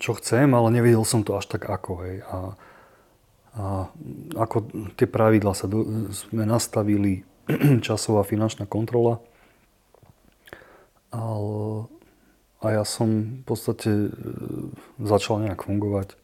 [0.00, 1.92] čo chcem, ale nevedel som to až tak ako.
[2.06, 2.16] Hej.
[2.24, 2.38] A,
[3.58, 3.64] a
[4.38, 4.56] ako
[4.96, 7.26] tie pravidla sa do, sme nastavili,
[7.86, 9.20] časová finančná kontrola.
[12.64, 14.10] A ja som v podstate e,
[14.98, 16.18] začal nejak fungovať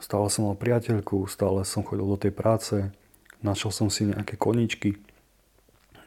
[0.00, 2.88] Stále som mal priateľku, stále som chodil do tej práce,
[3.44, 4.96] našiel som si nejaké koničky.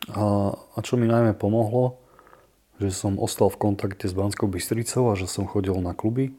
[0.09, 2.01] A, a čo mi najmä pomohlo,
[2.81, 6.33] že som ostal v kontakte s Banskou Bystricou a že som chodil na kluby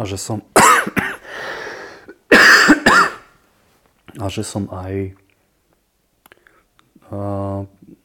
[0.00, 0.40] a že som
[4.24, 5.20] a že som aj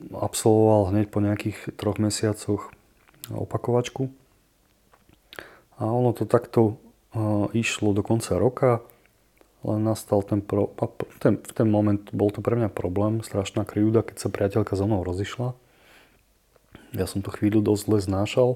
[0.08, 2.72] absolvoval hneď po nejakých troch mesiacoch
[3.30, 4.10] opakovačku.
[5.80, 6.80] A ono to takto
[7.56, 8.84] išlo do konca roka,
[9.64, 10.72] len nastal ten, pro,
[11.20, 14.88] ten, v ten moment bol to pre mňa problém, strašná krivda, keď sa priateľka so
[14.88, 15.52] mnou rozišla.
[16.96, 18.50] Ja som to chvíľu dosť zle znášal,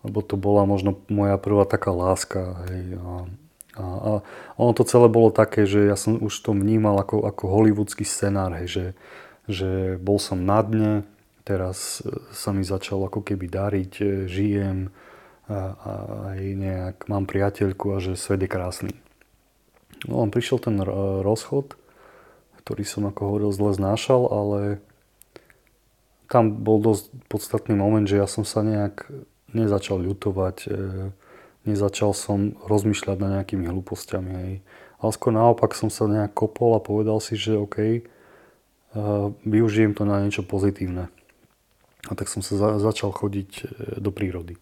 [0.00, 2.64] lebo to bola možno moja prvá taká láska.
[2.68, 3.12] Hej, a,
[3.76, 4.10] a, a
[4.56, 8.56] ono to celé bolo také, že ja som už to vnímal ako, ako hollywoodsky scenár,
[8.56, 8.84] hej, že,
[9.50, 11.02] že bol som na dne,
[11.42, 13.92] teraz sa mi začal ako keby dariť,
[14.30, 14.94] žijem,
[15.50, 15.92] a, a
[16.34, 18.94] aj nejak mám priateľku a že svet je krásny.
[20.06, 20.78] No on prišiel ten
[21.26, 21.74] rozchod,
[22.62, 24.60] ktorý som ako hovoril zle znášal, ale
[26.30, 29.10] tam bol dosť podstatný moment, že ja som sa nejak
[29.50, 31.10] nezačal ľutovať, e,
[31.66, 34.30] nezačal som rozmýšľať nad nejakými hlúpostiami.
[34.30, 34.52] Hej.
[35.02, 38.00] Ale skôr naopak som sa nejak kopol a povedal si, že OK, e,
[39.46, 41.12] využijem to na niečo pozitívne.
[42.08, 43.62] A tak som sa za, začal chodiť e,
[44.00, 44.56] do prírody.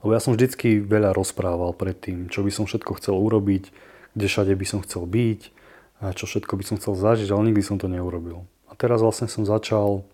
[0.00, 3.70] Lebo ja som vždycky veľa rozprával predtým, čo by som všetko chcel urobiť,
[4.16, 5.40] kde všade by som chcel byť,
[6.00, 8.44] a čo všetko by som chcel zažiť, ale nikdy som to neurobil.
[8.68, 10.04] A teraz vlastne som začal...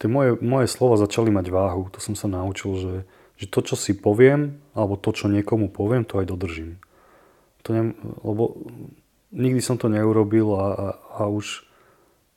[0.00, 1.86] Tie moje, moje slova začali mať váhu.
[1.94, 2.94] To som sa naučil, že,
[3.38, 6.82] že to, čo si poviem, alebo to, čo niekomu poviem, to aj dodržím.
[7.62, 7.94] To ne,
[8.26, 8.58] lebo
[9.32, 10.86] nikdy som to neurobil a, a,
[11.18, 11.64] a už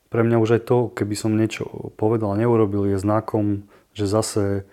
[0.10, 4.64] pre mňa už aj to, keby som niečo povedal a neurobil, je znakom, že zase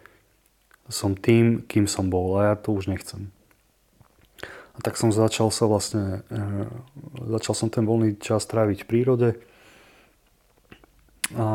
[0.87, 3.35] som tým, kým som bol a ja to už nechcem.
[4.73, 6.71] A tak som začal sa vlastne, e,
[7.37, 9.29] začal som ten voľný čas tráviť v prírode
[11.37, 11.47] a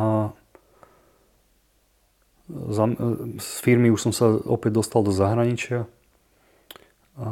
[2.47, 2.95] za, e,
[3.39, 5.89] z firmy už som sa opäť dostal do zahraničia
[7.17, 7.27] a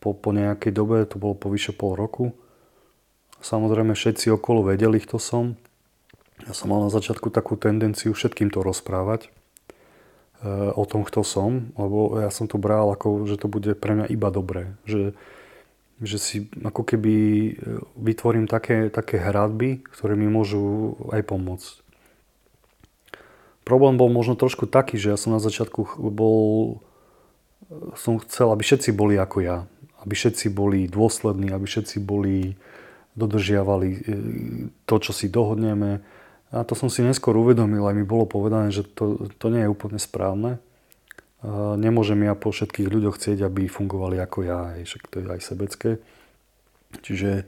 [0.00, 2.32] po, po nejakej dobe, to bolo po vyše pol roku.
[3.40, 5.56] Samozrejme všetci okolo vedeli, kto som.
[6.44, 9.28] Ja som mal na začiatku takú tendenciu všetkým to rozprávať
[10.50, 14.06] o tom, kto som, lebo ja som to bral ako, že to bude pre mňa
[14.08, 14.72] iba dobré.
[14.88, 15.12] Že,
[16.00, 17.52] že si ako keby e,
[18.00, 21.72] vytvorím také, také hradby, ktoré mi môžu aj pomôcť.
[23.68, 26.80] Problém bol možno trošku taký, že ja som na začiatku bol,
[28.00, 29.68] som chcel, aby všetci boli ako ja.
[30.00, 32.56] Aby všetci boli dôslední, aby všetci boli,
[33.14, 34.00] dodržiavali e,
[34.88, 36.00] to, čo si dohodneme
[36.50, 39.70] a to som si neskôr uvedomil, aj mi bolo povedané, že to, to nie je
[39.70, 40.58] úplne správne.
[41.78, 45.40] Nemôžem ja po všetkých ľuďoch chcieť, aby fungovali ako ja, aj, však to je aj
[45.40, 45.90] sebecké.
[47.06, 47.46] Čiže,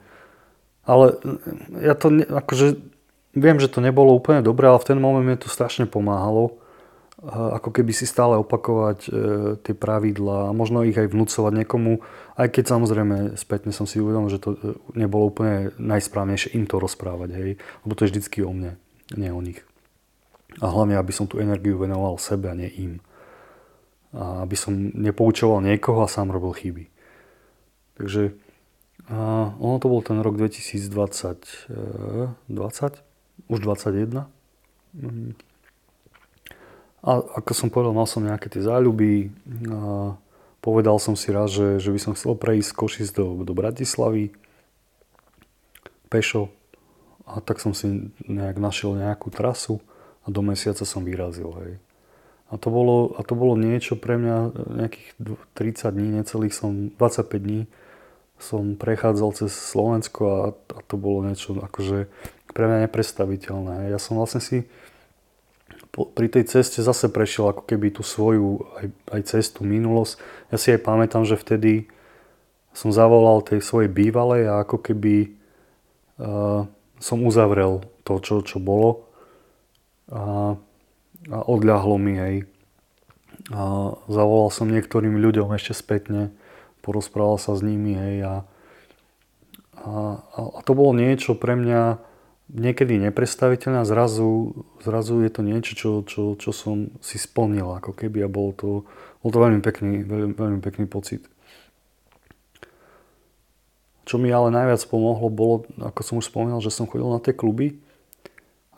[0.87, 1.19] ale
[1.83, 2.79] ja to, akože,
[3.35, 6.55] viem, že to nebolo úplne dobré, ale v ten moment mi to strašne pomáhalo.
[7.23, 9.09] Ako keby si stále opakovať e,
[9.63, 12.03] tie pravidlá možno ich aj vnúcovať niekomu,
[12.35, 16.83] aj keď samozrejme spätne som si uvedomil, že to e, nebolo úplne najsprávnejšie im to
[16.83, 17.51] rozprávať, hej,
[17.87, 18.75] lebo to je vždycky o mne
[19.15, 19.63] nie o nich.
[20.61, 22.93] A hlavne, aby som tú energiu venoval sebe a nie im.
[24.13, 26.83] A aby som nepoučoval niekoho a sám robil chyby.
[27.97, 28.35] Takže
[29.03, 31.67] a ono to bol ten rok 2020,
[32.47, 33.03] 20,
[33.51, 34.31] už 21.
[34.95, 35.52] Mhm.
[37.03, 39.27] A ako som povedal, mal som nejaké tie záľuby.
[39.67, 40.15] A
[40.63, 44.31] povedal som si raz, že, že by som chcel prejsť z Košic do, do Bratislavy
[46.07, 46.53] pešo
[47.27, 49.83] a tak som si nejak našiel nejakú trasu
[50.23, 51.51] a do mesiaca som vyrazil.
[51.59, 51.71] Hej.
[52.53, 54.37] A to, bolo, a to bolo niečo pre mňa,
[54.85, 55.07] nejakých
[55.57, 57.61] 30 dní, necelých som, 25 dní
[58.37, 60.41] som prechádzal cez Slovensko a,
[60.75, 62.11] a to bolo niečo akože
[62.51, 63.89] pre mňa nepredstaviteľné.
[63.89, 64.67] Ja som vlastne si
[65.93, 70.17] pri tej ceste zase prešiel ako keby tú svoju aj, aj cestu, minulosť.
[70.49, 71.85] Ja si aj pamätám, že vtedy
[72.73, 75.37] som zavolal tej svojej bývalej a ako keby
[76.17, 76.65] uh,
[76.97, 79.05] som uzavrel to, čo, čo bolo
[80.09, 80.57] a,
[81.29, 82.35] a odľahlo mi, hej.
[83.53, 86.33] A zavolal som niektorým ľuďom ešte spätne,
[86.81, 88.35] porozprával sa s nimi, hej, a,
[89.77, 89.91] a,
[90.57, 92.01] a to bolo niečo pre mňa
[92.53, 94.53] niekedy nepredstaviteľné a zrazu,
[94.85, 98.85] zrazu je to niečo, čo, čo, čo som si splnil ako keby a bol to,
[99.25, 101.25] bol to veľmi pekný, veľmi, veľmi pekný pocit.
[104.05, 107.33] Čo mi ale najviac pomohlo, bolo, ako som už spomínal, že som chodil na tie
[107.33, 107.81] kluby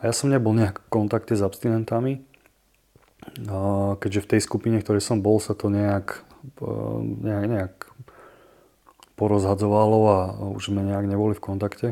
[0.00, 2.24] a ja som nebol nejak v kontakte s abstinentami,
[4.00, 6.22] keďže v tej skupine, ktorej som bol, sa to nejak,
[6.62, 6.72] e,
[7.26, 7.74] nejak, nejak
[9.18, 10.18] porozhadzovalo a
[10.54, 11.88] už sme nejak neboli v kontakte.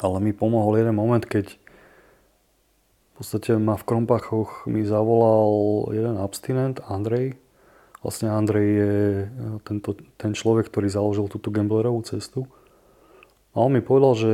[0.00, 1.56] Ale mi pomohol jeden moment, keď
[3.16, 7.40] podstate ma v Krompachoch mi zavolal jeden abstinent, Andrej.
[8.04, 8.94] Vlastne Andrej je
[9.24, 9.26] e,
[9.64, 12.44] tento, ten človek, ktorý založil túto gamblerovú cestu.
[13.56, 14.32] A on mi povedal, že,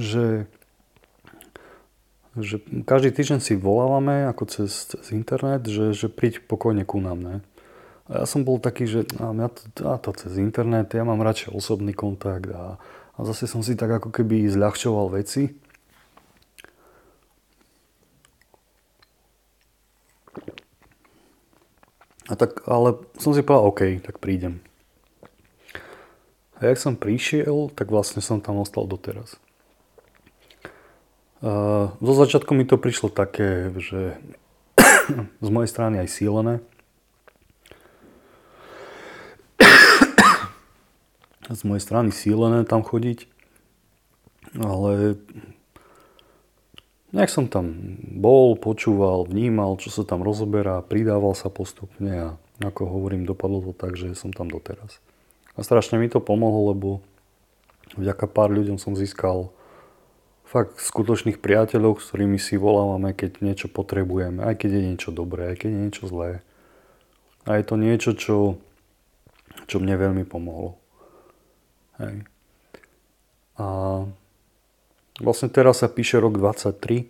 [0.00, 0.26] že,
[2.40, 2.56] že
[2.88, 7.20] každý týždeň si volávame ako cez, cez internet, že, že príď pokojne ku nám.
[7.20, 7.36] Ne?
[8.08, 9.60] A ja som bol taký, že a ja to,
[9.92, 12.80] a to cez internet, ja mám radšej osobný kontakt a,
[13.12, 15.52] a zase som si tak ako keby zľahčoval veci.
[22.30, 24.64] A tak, ale som si povedal, OK, tak prídem.
[26.56, 29.36] A jak som prišiel, tak vlastne som tam ostal doteraz.
[31.42, 34.14] Uh, zo začiatku mi to prišlo také, že
[35.44, 36.62] z mojej strany aj sílené.
[41.50, 43.26] Z mojej strany sílené tam chodiť.
[44.60, 45.16] Ale
[47.10, 52.28] nejak som tam bol, počúval, vnímal, čo sa tam rozoberá, pridával sa postupne a
[52.62, 55.02] ako hovorím, dopadlo to tak, že som tam doteraz.
[55.58, 56.88] A strašne mi to pomohlo, lebo
[57.98, 59.50] vďaka pár ľuďom som získal
[60.46, 65.52] fakt skutočných priateľov, s ktorými si volávame, keď niečo potrebujeme, aj keď je niečo dobré,
[65.52, 66.44] aj keď je niečo zlé.
[67.48, 68.36] A je to niečo, čo,
[69.66, 70.81] čo mne veľmi pomohlo.
[72.02, 72.26] Hej.
[73.62, 73.66] A
[75.22, 77.06] vlastne teraz sa píše rok 23.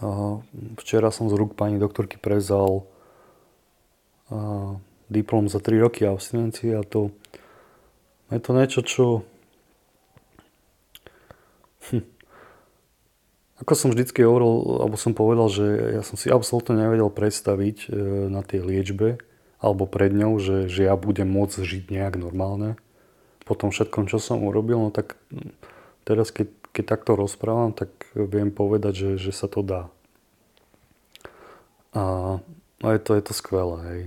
[0.00, 0.40] A
[0.80, 2.88] včera som z rúk pani doktorky prezal
[5.10, 7.10] diplom za 3 roky abstinencie a to
[8.30, 9.04] je to niečo, čo
[11.90, 12.06] hm.
[13.58, 15.66] ako som vždycky hovoril, alebo som povedal, že
[15.98, 17.98] ja som si absolútne nevedel predstaviť e,
[18.30, 19.18] na tej liečbe
[19.58, 22.78] alebo pred ňou, že, že ja budem môcť žiť nejak normálne
[23.50, 25.18] po tom všetkom, čo som urobil, no tak
[26.06, 29.90] teraz keď, keď takto rozprávam, tak viem povedať, že, že sa to dá.
[31.90, 32.38] A,
[32.78, 33.78] a je, to, je to skvelé.
[33.90, 34.00] Hej.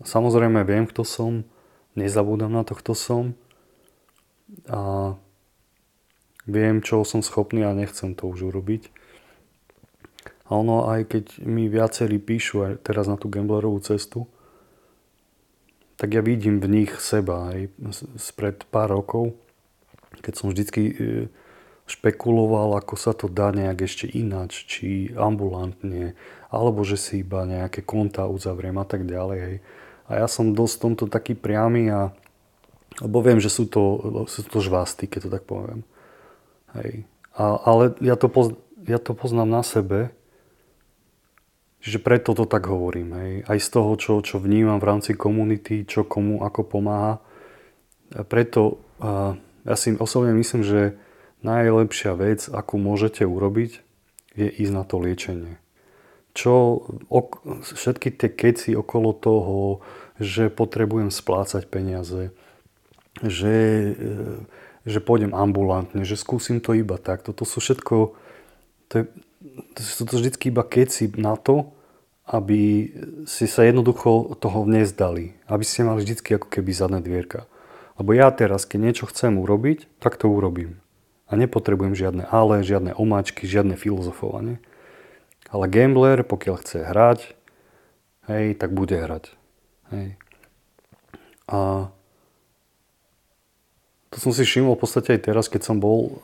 [0.00, 1.44] Samozrejme viem, kto som,
[1.92, 3.36] nezabúdam na to, kto som
[4.64, 5.12] a
[6.48, 8.88] viem, čo som schopný a nechcem to už urobiť.
[10.48, 14.30] A ono, aj keď mi viacerí píšu aj teraz na tú gamblerovú cestu,
[15.96, 17.72] tak ja vidím v nich seba aj
[18.20, 19.32] spred pár rokov,
[20.20, 20.94] keď som vždycky e,
[21.88, 26.12] špekuloval, ako sa to dá nejak ešte ináč, či ambulantne,
[26.52, 29.38] alebo že si iba nejaké konta uzavriem a tak ďalej.
[29.40, 29.56] Hej.
[30.06, 32.12] A ja som dosť tomto taký priamy a
[32.96, 35.84] lebo viem, že sú to, sú to žvásty, keď to tak poviem.
[36.72, 37.04] Hej.
[37.36, 38.56] A, ale ja to, poz,
[38.88, 40.16] ja to poznám na sebe,
[41.86, 43.14] že preto to tak hovorím.
[43.14, 43.32] Hej.
[43.46, 47.22] Aj z toho, čo, čo vnímam v rámci komunity, čo komu ako pomáha.
[48.10, 50.96] A preto a ja si osobne myslím, že
[51.42, 53.82] najlepšia vec, akú môžete urobiť,
[54.38, 55.60] je ísť na to liečenie
[56.36, 59.80] čo ok, všetky tie keci okolo toho,
[60.20, 62.28] že potrebujem splácať peniaze,
[63.24, 63.56] že,
[63.96, 64.20] e,
[64.84, 67.24] že pôjdem ambulantne, že skúsim to iba tak.
[67.24, 68.12] Toto sú všetko,
[68.92, 69.04] to, je,
[69.72, 71.72] to sú to vždy iba keci na to,
[72.26, 72.90] aby
[73.30, 75.38] si sa jednoducho toho nezdali.
[75.46, 77.46] Aby ste mali vždy ako keby zadné dvierka.
[77.96, 80.82] Lebo ja teraz, keď niečo chcem urobiť, tak to urobím.
[81.30, 84.58] A nepotrebujem žiadne ale, žiadne omáčky, žiadne filozofovanie.
[85.50, 87.20] Ale gambler, pokiaľ chce hrať,
[88.26, 89.30] hej, tak bude hrať.
[89.94, 90.18] Hej.
[91.46, 91.88] A
[94.10, 96.18] to som si všimol v podstate aj teraz, keď som bol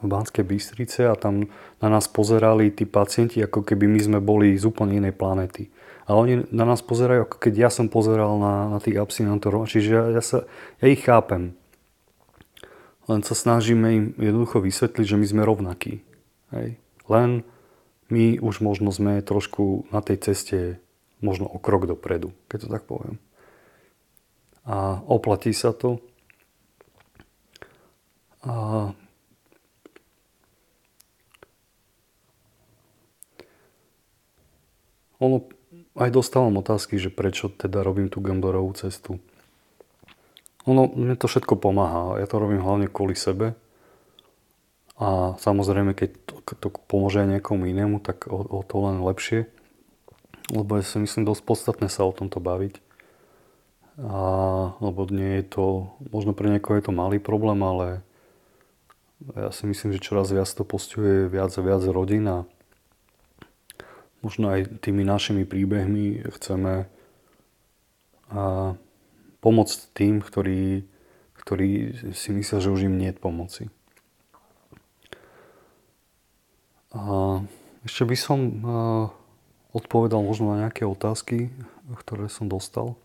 [0.00, 1.48] v Banskej Bystrice a tam
[1.80, 5.72] na nás pozerali tí pacienti, ako keby my sme boli z úplne inej planety.
[6.06, 9.66] A oni na nás pozerajú, ako keď ja som pozeral na, na tých abstinentorov.
[9.66, 10.46] Čiže ja, ja, sa,
[10.78, 11.58] ja ich chápem.
[13.10, 16.06] Len sa snažíme im jednoducho vysvetliť, že my sme rovnakí.
[16.54, 16.78] Hej.
[17.10, 17.42] Len
[18.06, 20.58] my už možno sme trošku na tej ceste
[21.18, 23.18] možno o krok dopredu, keď to tak poviem.
[24.62, 25.98] A oplatí sa to.
[28.46, 28.94] A
[35.22, 35.48] ono,
[35.96, 39.20] aj dostávam otázky, že prečo teda robím tú gamblerovú cestu.
[40.66, 42.18] Ono, mne to všetko pomáha.
[42.18, 43.54] Ja to robím hlavne kvôli sebe,
[44.96, 49.44] a samozrejme, keď to, to pomôže aj niekomu inému, tak o, o to len lepšie.
[50.48, 52.80] Lebo ja si myslím dosť podstatné sa o tomto baviť.
[54.00, 54.20] A,
[54.80, 55.64] lebo nie je to,
[56.00, 58.00] možno pre niekoho je to malý problém, ale
[59.36, 62.48] ja si myslím, že čoraz viac to postihuje viac a viac rodín a
[64.26, 66.90] možno aj tými našimi príbehmi chceme
[68.26, 68.74] a
[69.38, 70.82] pomôcť tým, ktorí,
[71.38, 73.62] ktorí si myslia, že už im nie je pomoci.
[76.90, 77.38] A
[77.86, 78.38] Ešte by som
[79.70, 81.54] odpovedal možno na nejaké otázky,
[82.02, 82.98] ktoré som dostal.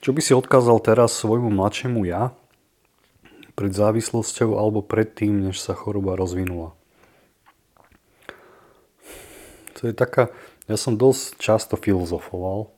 [0.00, 2.32] Čo by si odkázal teraz svojmu mladšiemu ja
[3.52, 6.72] pred závislosťou alebo pred tým, než sa choroba rozvinula?
[9.80, 10.32] To je taká...
[10.64, 12.70] Ja som dosť často filozofoval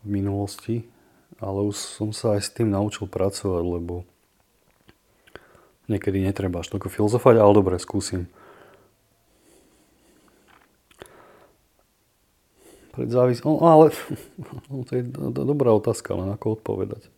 [0.00, 0.86] v minulosti,
[1.42, 4.06] ale už som sa aj s tým naučil pracovať, lebo
[5.90, 8.30] niekedy netreba až toľko filozofať, ale dobre, skúsim.
[12.92, 13.40] Pred závis...
[13.44, 13.90] No, ale
[14.68, 17.08] no, to je do, do, dobrá otázka, len ako odpovedať.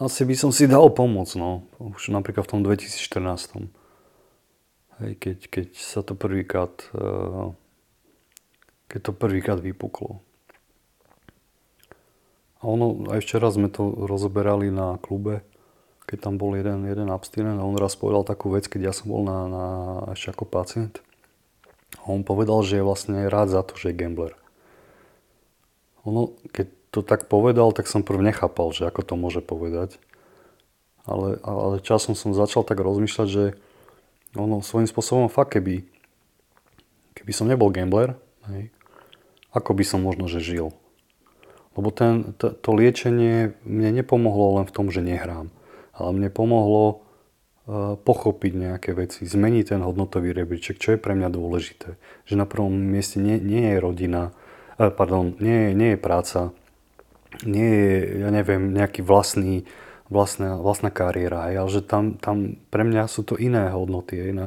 [0.00, 1.68] Asi by som si dal pomoc, no.
[1.76, 3.68] Už napríklad v tom 2014.
[5.00, 7.52] Hej, keď, keď sa to prvýkrát uh,
[8.90, 10.18] keď to prvýkrát vypuklo.
[12.60, 15.46] A ono, aj včera sme to rozoberali na klube,
[16.04, 19.14] keď tam bol jeden, jeden abstinent a on raz povedal takú vec, keď ja som
[19.14, 19.66] bol na, na,
[20.12, 20.98] ešte ako pacient.
[21.98, 24.34] A on povedal, že je vlastne rád za to, že je gambler.
[26.06, 29.98] Ono, keď to tak povedal, tak som prv nechápal, že ako to môže povedať.
[31.08, 33.44] Ale, ale časom som začal tak rozmýšľať, že
[34.38, 35.82] ono svojím spôsobom fakt, keby,
[37.18, 38.14] keby som nebol gambler,
[38.52, 38.70] hej,
[39.50, 40.70] ako by som možno, že žil.
[41.74, 45.50] Lebo ten, to, to liečenie mne nepomohlo len v tom, že nehrám.
[45.94, 47.02] Ale mne pomohlo
[48.02, 51.94] pochopiť nejaké veci, zmeniť ten hodnotový rebríček, čo je pre mňa dôležité.
[52.26, 54.34] Že na prvom mieste nie, nie je rodina,
[54.80, 56.40] eh, pardon, nie, nie je práca,
[57.46, 59.62] nie je, ja neviem, nejaký vlastný,
[60.10, 64.18] vlastná, vlastná kariéra, ale že tam, tam pre mňa sú to iné hodnoty.
[64.18, 64.46] Hej, na,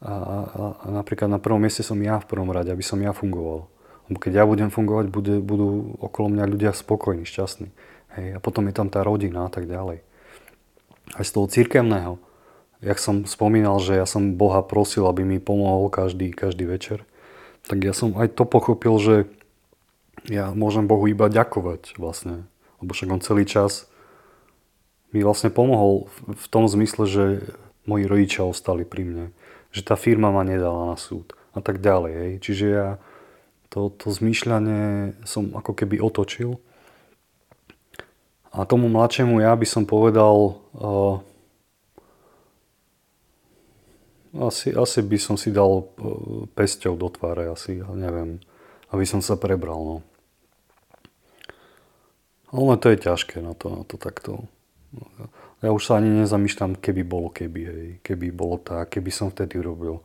[0.00, 3.12] a, a, a napríklad na prvom mieste som ja v prvom rade, aby som ja
[3.12, 3.68] fungoval.
[4.08, 7.68] Lebo keď ja budem fungovať, bude, budú okolo mňa ľudia spokojní, šťastní.
[8.16, 10.00] Hej, a potom je tam tá rodina a tak ďalej.
[11.12, 12.16] Aj z toho cirkevného
[12.84, 17.08] jak som spomínal, že ja som Boha prosil, aby mi pomohol každý, každý večer,
[17.64, 19.24] tak ja som aj to pochopil, že
[20.28, 22.44] ja môžem Bohu iba ďakovať vlastne.
[22.84, 23.88] Lebo však on celý čas
[25.16, 27.24] mi vlastne pomohol v tom zmysle, že
[27.88, 29.26] moji rodičia ostali pri mne.
[29.72, 32.12] Že tá firma ma nedala na súd a tak ďalej.
[32.12, 32.32] Hej.
[32.44, 32.88] Čiže ja
[33.72, 36.60] to, to zmýšľanie som ako keby otočil.
[38.54, 41.18] A tomu mladšiemu ja by som povedal, uh,
[44.48, 45.84] asi, asi by som si dal e,
[46.52, 48.40] pesťou do tváre, asi, neviem,
[48.94, 49.96] aby som sa prebral, no.
[52.54, 54.46] Ale to je ťažké na to, na to takto.
[55.58, 57.86] Ja už sa ani nezamýšľam, keby bolo keby, hej.
[58.06, 59.98] Keby bolo tak, keby som vtedy robil.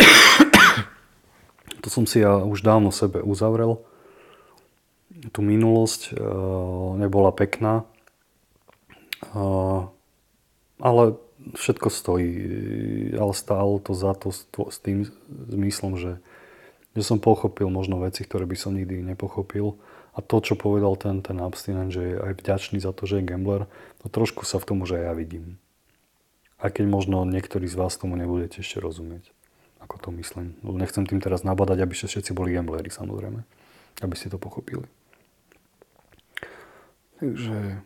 [1.84, 3.78] to som si ja už dávno sebe uzavrel.
[5.30, 6.12] Tú minulosť e,
[6.98, 7.86] nebola pekná.
[9.30, 9.44] E,
[10.82, 11.02] ale
[11.52, 12.32] všetko stojí,
[13.20, 16.16] ale stálo to za to s tým zmyslom, že,
[16.96, 19.76] že som pochopil možno veci, ktoré by som nikdy nepochopil.
[20.14, 23.28] A to, čo povedal ten, ten abstinent, že je aj vďačný za to, že je
[23.28, 23.66] gambler,
[24.00, 25.58] no trošku sa v tom už aj ja vidím.
[26.56, 29.34] Aj keď možno niektorí z vás tomu nebudete ešte rozumieť,
[29.82, 30.54] ako to myslím.
[30.62, 33.42] Lebo nechcem tým teraz nabadať, aby všetci boli gambleri, samozrejme.
[34.00, 34.86] Aby ste to pochopili.
[37.18, 37.82] Takže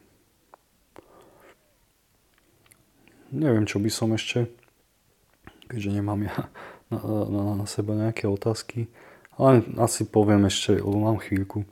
[3.32, 4.48] neviem, čo by som ešte,
[5.68, 6.36] keďže nemám ja
[6.92, 8.88] na, na, na seba nejaké otázky,
[9.38, 11.62] ale asi poviem ešte, lebo mám chvíľku,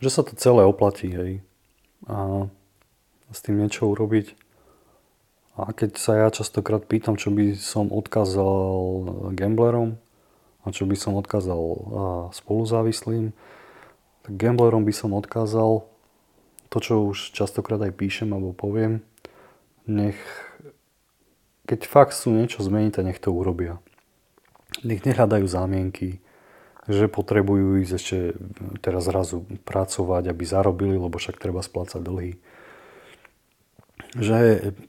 [0.00, 1.32] že sa to celé oplatí, hej.
[2.08, 2.48] A
[3.30, 4.32] s tým niečo urobiť.
[5.60, 10.00] A keď sa ja častokrát pýtam, čo by som odkázal gamblerom
[10.64, 11.60] a čo by som odkázal
[12.32, 13.36] spoluzávislým,
[14.24, 15.84] tak gamblerom by som odkázal
[16.72, 19.04] to, čo už častokrát aj píšem alebo poviem,
[19.90, 20.18] nech,
[21.66, 23.82] keď fakt sú niečo zmeniť, nech to urobia.
[24.86, 26.22] Nech nehľadajú zámienky,
[26.86, 28.18] že potrebujú ísť ešte
[28.80, 32.32] teraz zrazu pracovať, aby zarobili, lebo však treba splácať dlhy.
[34.16, 34.38] Že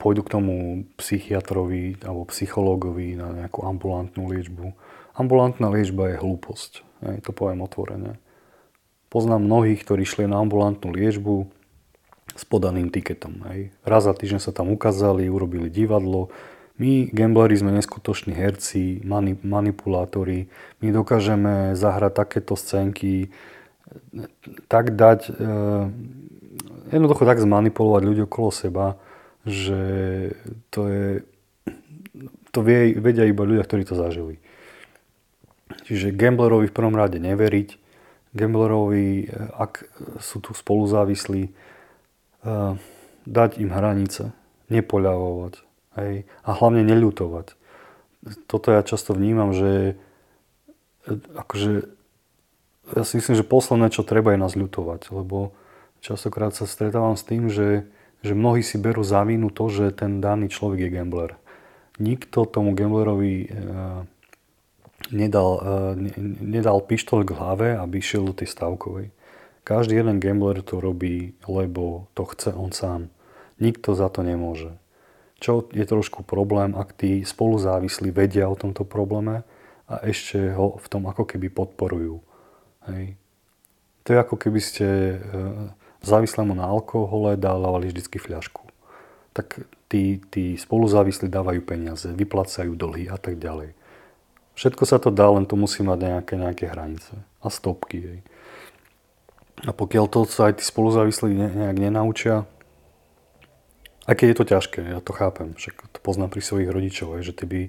[0.02, 0.56] pôjdu k tomu
[0.98, 4.74] psychiatrovi alebo psychológovi na nejakú ambulantnú liečbu.
[5.14, 6.72] Ambulantná liečba je hlúposť.
[7.26, 8.18] To poviem otvorene.
[9.12, 11.52] Poznám mnohých, ktorí šli na ambulantnú liečbu,
[12.36, 13.44] s podaným tiketom.
[13.52, 13.76] Hej.
[13.84, 16.32] Raz za týždeň sa tam ukázali, urobili divadlo.
[16.82, 20.50] My, gambleri, sme neskutoční herci, mani- manipulátori.
[20.82, 23.30] My dokážeme zahrať takéto scénky,
[24.72, 25.32] tak dať, e,
[26.96, 28.98] jednoducho tak zmanipulovať ľudí okolo seba,
[29.46, 29.82] že
[30.72, 31.08] to je
[32.52, 34.38] to vie, vedia iba ľudia, ktorí to zažili.
[35.88, 37.80] Čiže gamblerovi v prvom rade neveriť,
[38.36, 39.88] gamblerovi, ak
[40.20, 41.52] sú tu spoluzávislí,
[43.26, 44.34] dať im hranice,
[44.72, 45.54] nepoľavovať
[46.00, 47.54] hej, a hlavne neľutovať.
[48.46, 49.98] Toto ja často vnímam, že
[51.38, 51.90] akože
[52.92, 55.56] ja si myslím, že posledné, čo treba je nás ľutovať, lebo
[56.04, 57.88] častokrát sa stretávam s tým, že,
[58.22, 61.32] že mnohí si berú za vínu to, že ten daný človek je gambler.
[62.02, 64.04] Nikto tomu gamblerovi uh,
[65.10, 65.50] nedal,
[65.98, 69.10] ne, nedal pištol k hlave, aby išiel do tej stavkovej.
[69.62, 73.14] Každý jeden gambler to robí, lebo to chce on sám.
[73.62, 74.74] Nikto za to nemôže.
[75.38, 79.46] Čo je trošku problém, ak tí spoluzávislí vedia o tomto probléme
[79.86, 82.22] a ešte ho v tom ako keby podporujú.
[82.90, 83.18] Hej.
[84.06, 85.18] To je ako keby ste e,
[86.02, 88.66] závislému na alkohole dávali vždycky fľašku.
[89.38, 93.78] Tak tí, tí spoluzávislí dávajú peniaze, vyplácajú dlhy a tak ďalej.
[94.58, 97.98] Všetko sa to dá, len to musí mať nejaké, nejaké hranice a stopky.
[98.02, 98.20] Hej.
[99.66, 102.50] A pokiaľ to sa aj tí spoluzávislí nejak nenaučia,
[104.10, 107.46] keď je to ťažké, ja to chápem, však to poznám pri svojich rodičov, že tí
[107.46, 107.62] by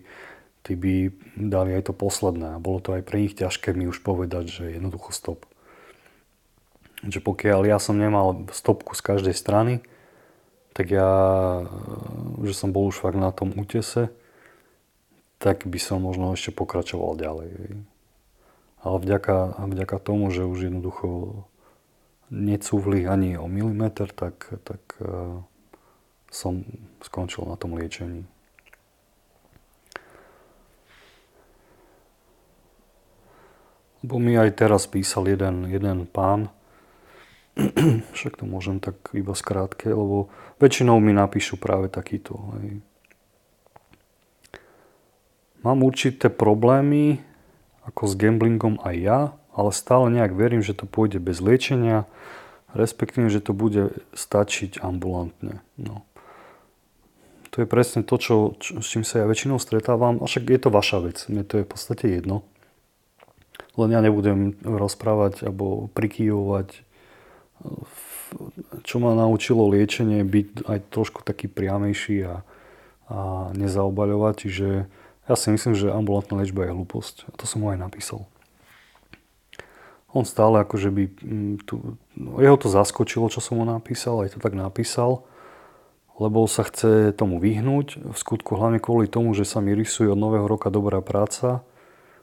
[0.62, 2.56] tí by dali aj to posledné.
[2.56, 5.44] A bolo to aj pre nich ťažké mi už povedať, že jednoducho stop.
[7.02, 9.82] Že pokiaľ ja som nemal stopku z každej strany,
[10.72, 11.10] tak ja,
[12.40, 14.08] že som bol už fakt na tom útese,
[15.42, 17.82] tak by som možno ešte pokračoval ďalej.
[18.82, 21.42] Ale vďaka, vďaka tomu, že už jednoducho
[22.32, 25.44] necúvli ani o milimeter, tak, tak uh,
[26.32, 26.64] som
[27.04, 28.24] skončil na tom liečení.
[34.02, 36.50] Bo mi aj teraz písal jeden, jeden pán,
[38.16, 42.34] však to môžem tak iba skrátke, lebo väčšinou mi napíšu práve takýto.
[42.58, 42.80] Hej.
[45.62, 47.22] Mám určité problémy,
[47.86, 49.20] ako s gamblingom aj ja,
[49.52, 52.08] ale stále nejak verím, že to pôjde bez liečenia,
[52.72, 55.60] respektíve, že to bude stačiť ambulantne.
[55.76, 56.04] No.
[57.52, 60.60] To je presne to, čo, čo, s čím sa ja väčšinou stretávam, a však je
[60.60, 62.48] to vaša vec, mne to je v podstate jedno.
[63.76, 66.84] Len ja nebudem rozprávať alebo prikyvovať,
[68.82, 72.44] čo ma naučilo liečenie byť aj trošku taký priamejší a,
[73.08, 73.18] a
[73.52, 74.34] nezaobaľovať.
[74.48, 74.68] Čiže
[75.28, 77.28] ja si myslím, že ambulantná liečba je hlúposť.
[77.28, 78.24] A to som mu aj napísal.
[80.12, 81.04] On stále akože by...
[81.24, 85.24] Mm, tu, no, jeho to zaskočilo, čo som mu napísal, aj to tak napísal,
[86.20, 88.12] lebo sa chce tomu vyhnúť.
[88.12, 91.64] V skutku hlavne kvôli tomu, že sa mi rysuje od nového roka dobrá práca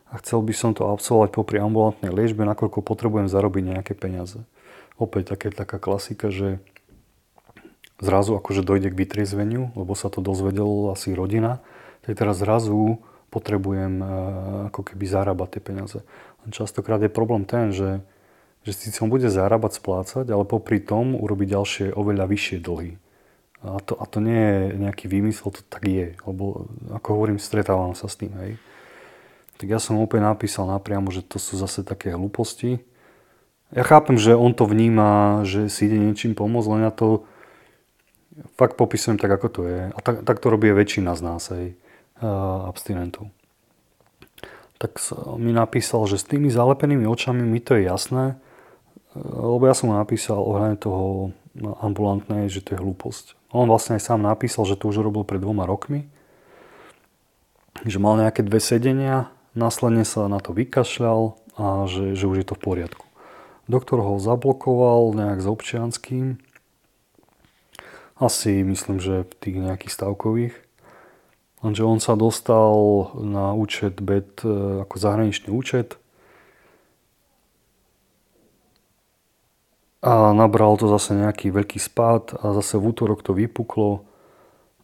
[0.09, 4.41] a chcel by som to absolvovať popri ambulantnej liečbe, nakoľko potrebujem zarobiť nejaké peniaze.
[5.01, 6.61] Opäť také, taká klasika, že
[7.99, 11.61] zrazu akože dojde k vytriezveniu, lebo sa to dozvedelo asi rodina,
[12.05, 14.07] tak teraz zrazu potrebujem eh,
[14.73, 15.99] ako keby zarábať tie peniaze.
[16.47, 17.99] Častokrát je problém ten, že,
[18.63, 22.95] že si on bude zarábať, splácať, ale popri tom urobiť ďalšie oveľa vyššie dlhy.
[23.59, 26.15] A to, a to nie je nejaký výmysel, to tak je.
[26.23, 28.31] Lebo ako hovorím, stretávam sa s tým.
[28.39, 28.55] Hej
[29.59, 32.79] tak ja som opäť napísal napriamo, že to sú zase také hlúposti.
[33.75, 37.27] Ja chápem, že on to vníma, že si ide niečím pomôcť, len ja to
[38.55, 39.81] fakt popisujem tak, ako to je.
[39.91, 41.75] A tak, tak to robí väčšina z nás, aj
[42.71, 43.27] abstinentov.
[44.79, 44.95] Tak
[45.35, 48.39] mi napísal, že s tými zalepenými očami mi to je jasné,
[49.19, 51.35] lebo ja som mu napísal ohľadne toho
[51.83, 53.35] ambulantnej, že to je hlúposť.
[53.51, 56.07] On vlastne aj sám napísal, že to už robil pred dvoma rokmi,
[57.83, 62.47] že mal nejaké dve sedenia Následne sa na to vykašľal a že, že už je
[62.47, 63.05] to v poriadku.
[63.65, 66.37] Doktor ho zablokoval nejak s občianským.
[68.15, 70.55] Asi myslím, že v tých nejakých stavkových.
[71.59, 72.71] Lenže on sa dostal
[73.19, 75.99] na účet BET e, ako zahraničný účet.
[79.99, 84.07] A nabral to zase nejaký veľký spád a zase v útorok to vypuklo.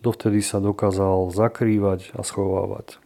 [0.03, 2.99] Dovtedy sa dokázal zakrývať a schovávať.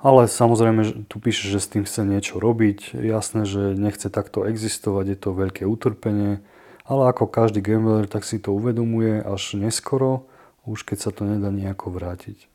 [0.00, 2.96] Ale samozrejme, tu píše, že s tým chce niečo robiť.
[2.96, 6.40] Jasné, že nechce takto existovať, je to veľké utrpenie.
[6.88, 10.28] Ale ako každý gambler, tak si to uvedomuje až neskoro,
[10.66, 12.50] už keď sa to nedá nejako vrátiť.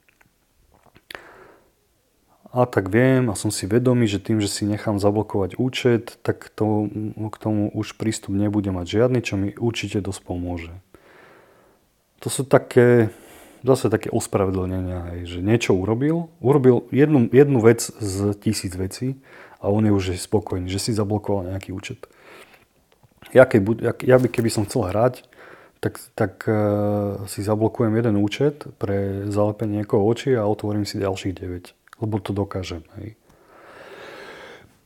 [2.56, 6.48] A tak viem a som si vedomý, že tým, že si nechám zablokovať účet, tak
[6.56, 6.88] to,
[7.20, 10.72] k tomu už prístup nebude mať žiadny, čo mi určite dosť pomôže.
[12.24, 13.12] To sú také
[13.66, 19.18] zase také ospravedlnenia, že niečo urobil, urobil jednu, jednu vec z tisíc vecí
[19.58, 22.00] a on je už spokojný, že si zablokoval nejaký účet.
[23.34, 25.26] Ja, keď, ja, ja by, keby som chcel hrať,
[25.86, 31.38] tak, tak uh, si zablokujem jeden účet pre zalepenie niekoho očí a otvorím si ďalších
[31.38, 32.02] 9.
[32.02, 32.82] Lebo to dokážem.
[32.98, 33.14] Hej.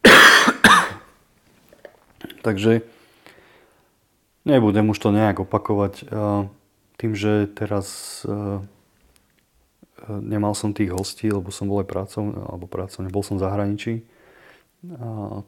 [2.46, 2.84] Takže
[4.44, 6.04] nebudem už to nejak opakovať.
[6.12, 6.52] Uh,
[7.00, 8.60] tým, že teraz uh,
[10.20, 13.94] nemal som tých hostí, lebo som bol aj prácom, alebo prácom, nebol som v zahraničí,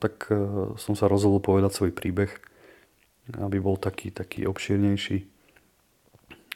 [0.03, 0.27] tak
[0.75, 2.35] som sa rozhodol povedať svoj príbeh
[3.39, 5.30] aby bol taký, taký obšírnejší.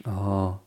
[0.04, 0.60] A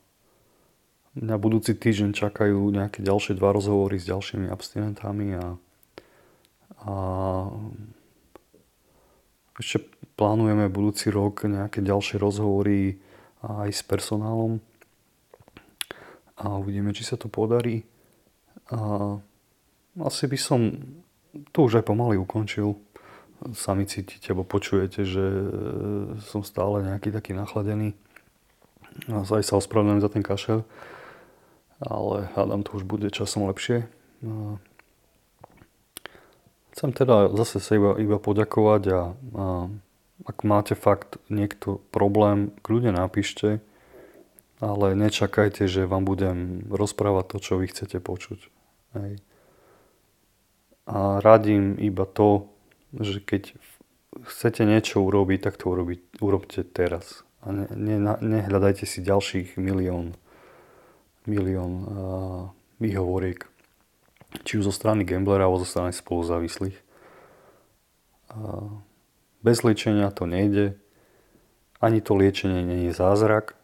[1.13, 5.45] na budúci týždeň čakajú nejaké ďalšie dva rozhovory s ďalšími abstinentami a,
[6.81, 6.95] a
[9.59, 9.85] ešte
[10.17, 12.97] plánujeme budúci rok nejaké ďalšie rozhovory
[13.45, 14.63] aj s personálom
[16.39, 17.83] a uvidíme, či sa to podarí.
[18.71, 18.79] A
[19.99, 20.59] asi by som
[21.51, 22.79] to už aj pomaly ukončil
[23.55, 25.25] sami cítite, alebo počujete, že
[26.27, 27.95] som stále nejaký taký nachladený.
[29.07, 30.67] A aj sa ospravedlňujem za ten kašel,
[31.79, 33.87] ale hádam to už bude časom lepšie.
[36.75, 39.01] Chcem teda zase sa iba, iba poďakovať a,
[39.35, 39.45] a
[40.27, 43.63] ak máte fakt niekto problém, kľudne napíšte,
[44.59, 48.39] ale nečakajte, že vám budem rozprávať to, čo vy chcete počuť.
[48.99, 49.23] Hej.
[50.89, 52.51] A radím iba to,
[52.91, 53.55] že keď
[54.25, 57.23] chcete niečo urobiť, tak to urobiť, urobte teraz.
[57.39, 60.15] A ne, ne, nehľadajte si ďalších milión,
[61.23, 61.87] milión uh,
[62.83, 63.47] výhovoriek.
[64.43, 66.75] Či už zo strany gamblera, alebo zo strany spoluzávislých.
[68.35, 68.83] Uh,
[69.39, 70.75] bez liečenia to nejde.
[71.79, 73.55] Ani to liečenie nie je zázrak,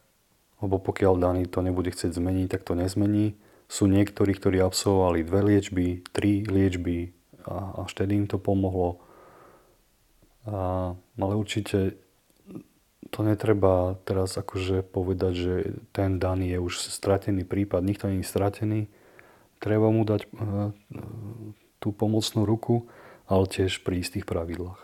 [0.64, 3.36] lebo pokiaľ daný to nebude chcieť zmeniť, tak to nezmení.
[3.68, 7.12] Sú niektorí, ktorí absolvovali dve liečby, tri liečby
[7.44, 9.04] a až tedy im to pomohlo
[10.46, 11.98] a, ale určite
[13.16, 15.54] to netreba teraz akože povedať, že
[15.96, 17.80] ten daný je už stratený prípad.
[17.80, 18.92] Nikto nie je stratený.
[19.64, 20.76] Treba mu dať uh,
[21.80, 22.92] tú pomocnú ruku,
[23.32, 24.84] ale tiež pri istých pravidlách.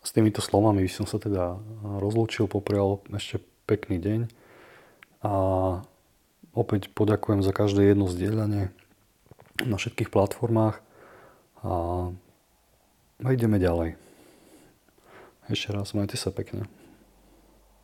[0.00, 1.60] S týmito slovami by som sa teda
[2.00, 4.20] rozlúčil, poprial ešte pekný deň
[5.20, 5.34] a
[6.56, 8.72] opäť poďakujem za každé jedno zdieľanie
[9.60, 10.80] na všetkých platformách
[11.60, 11.72] a
[13.28, 14.09] ideme ďalej.
[15.50, 16.70] Ešte raz, majte sa pekne.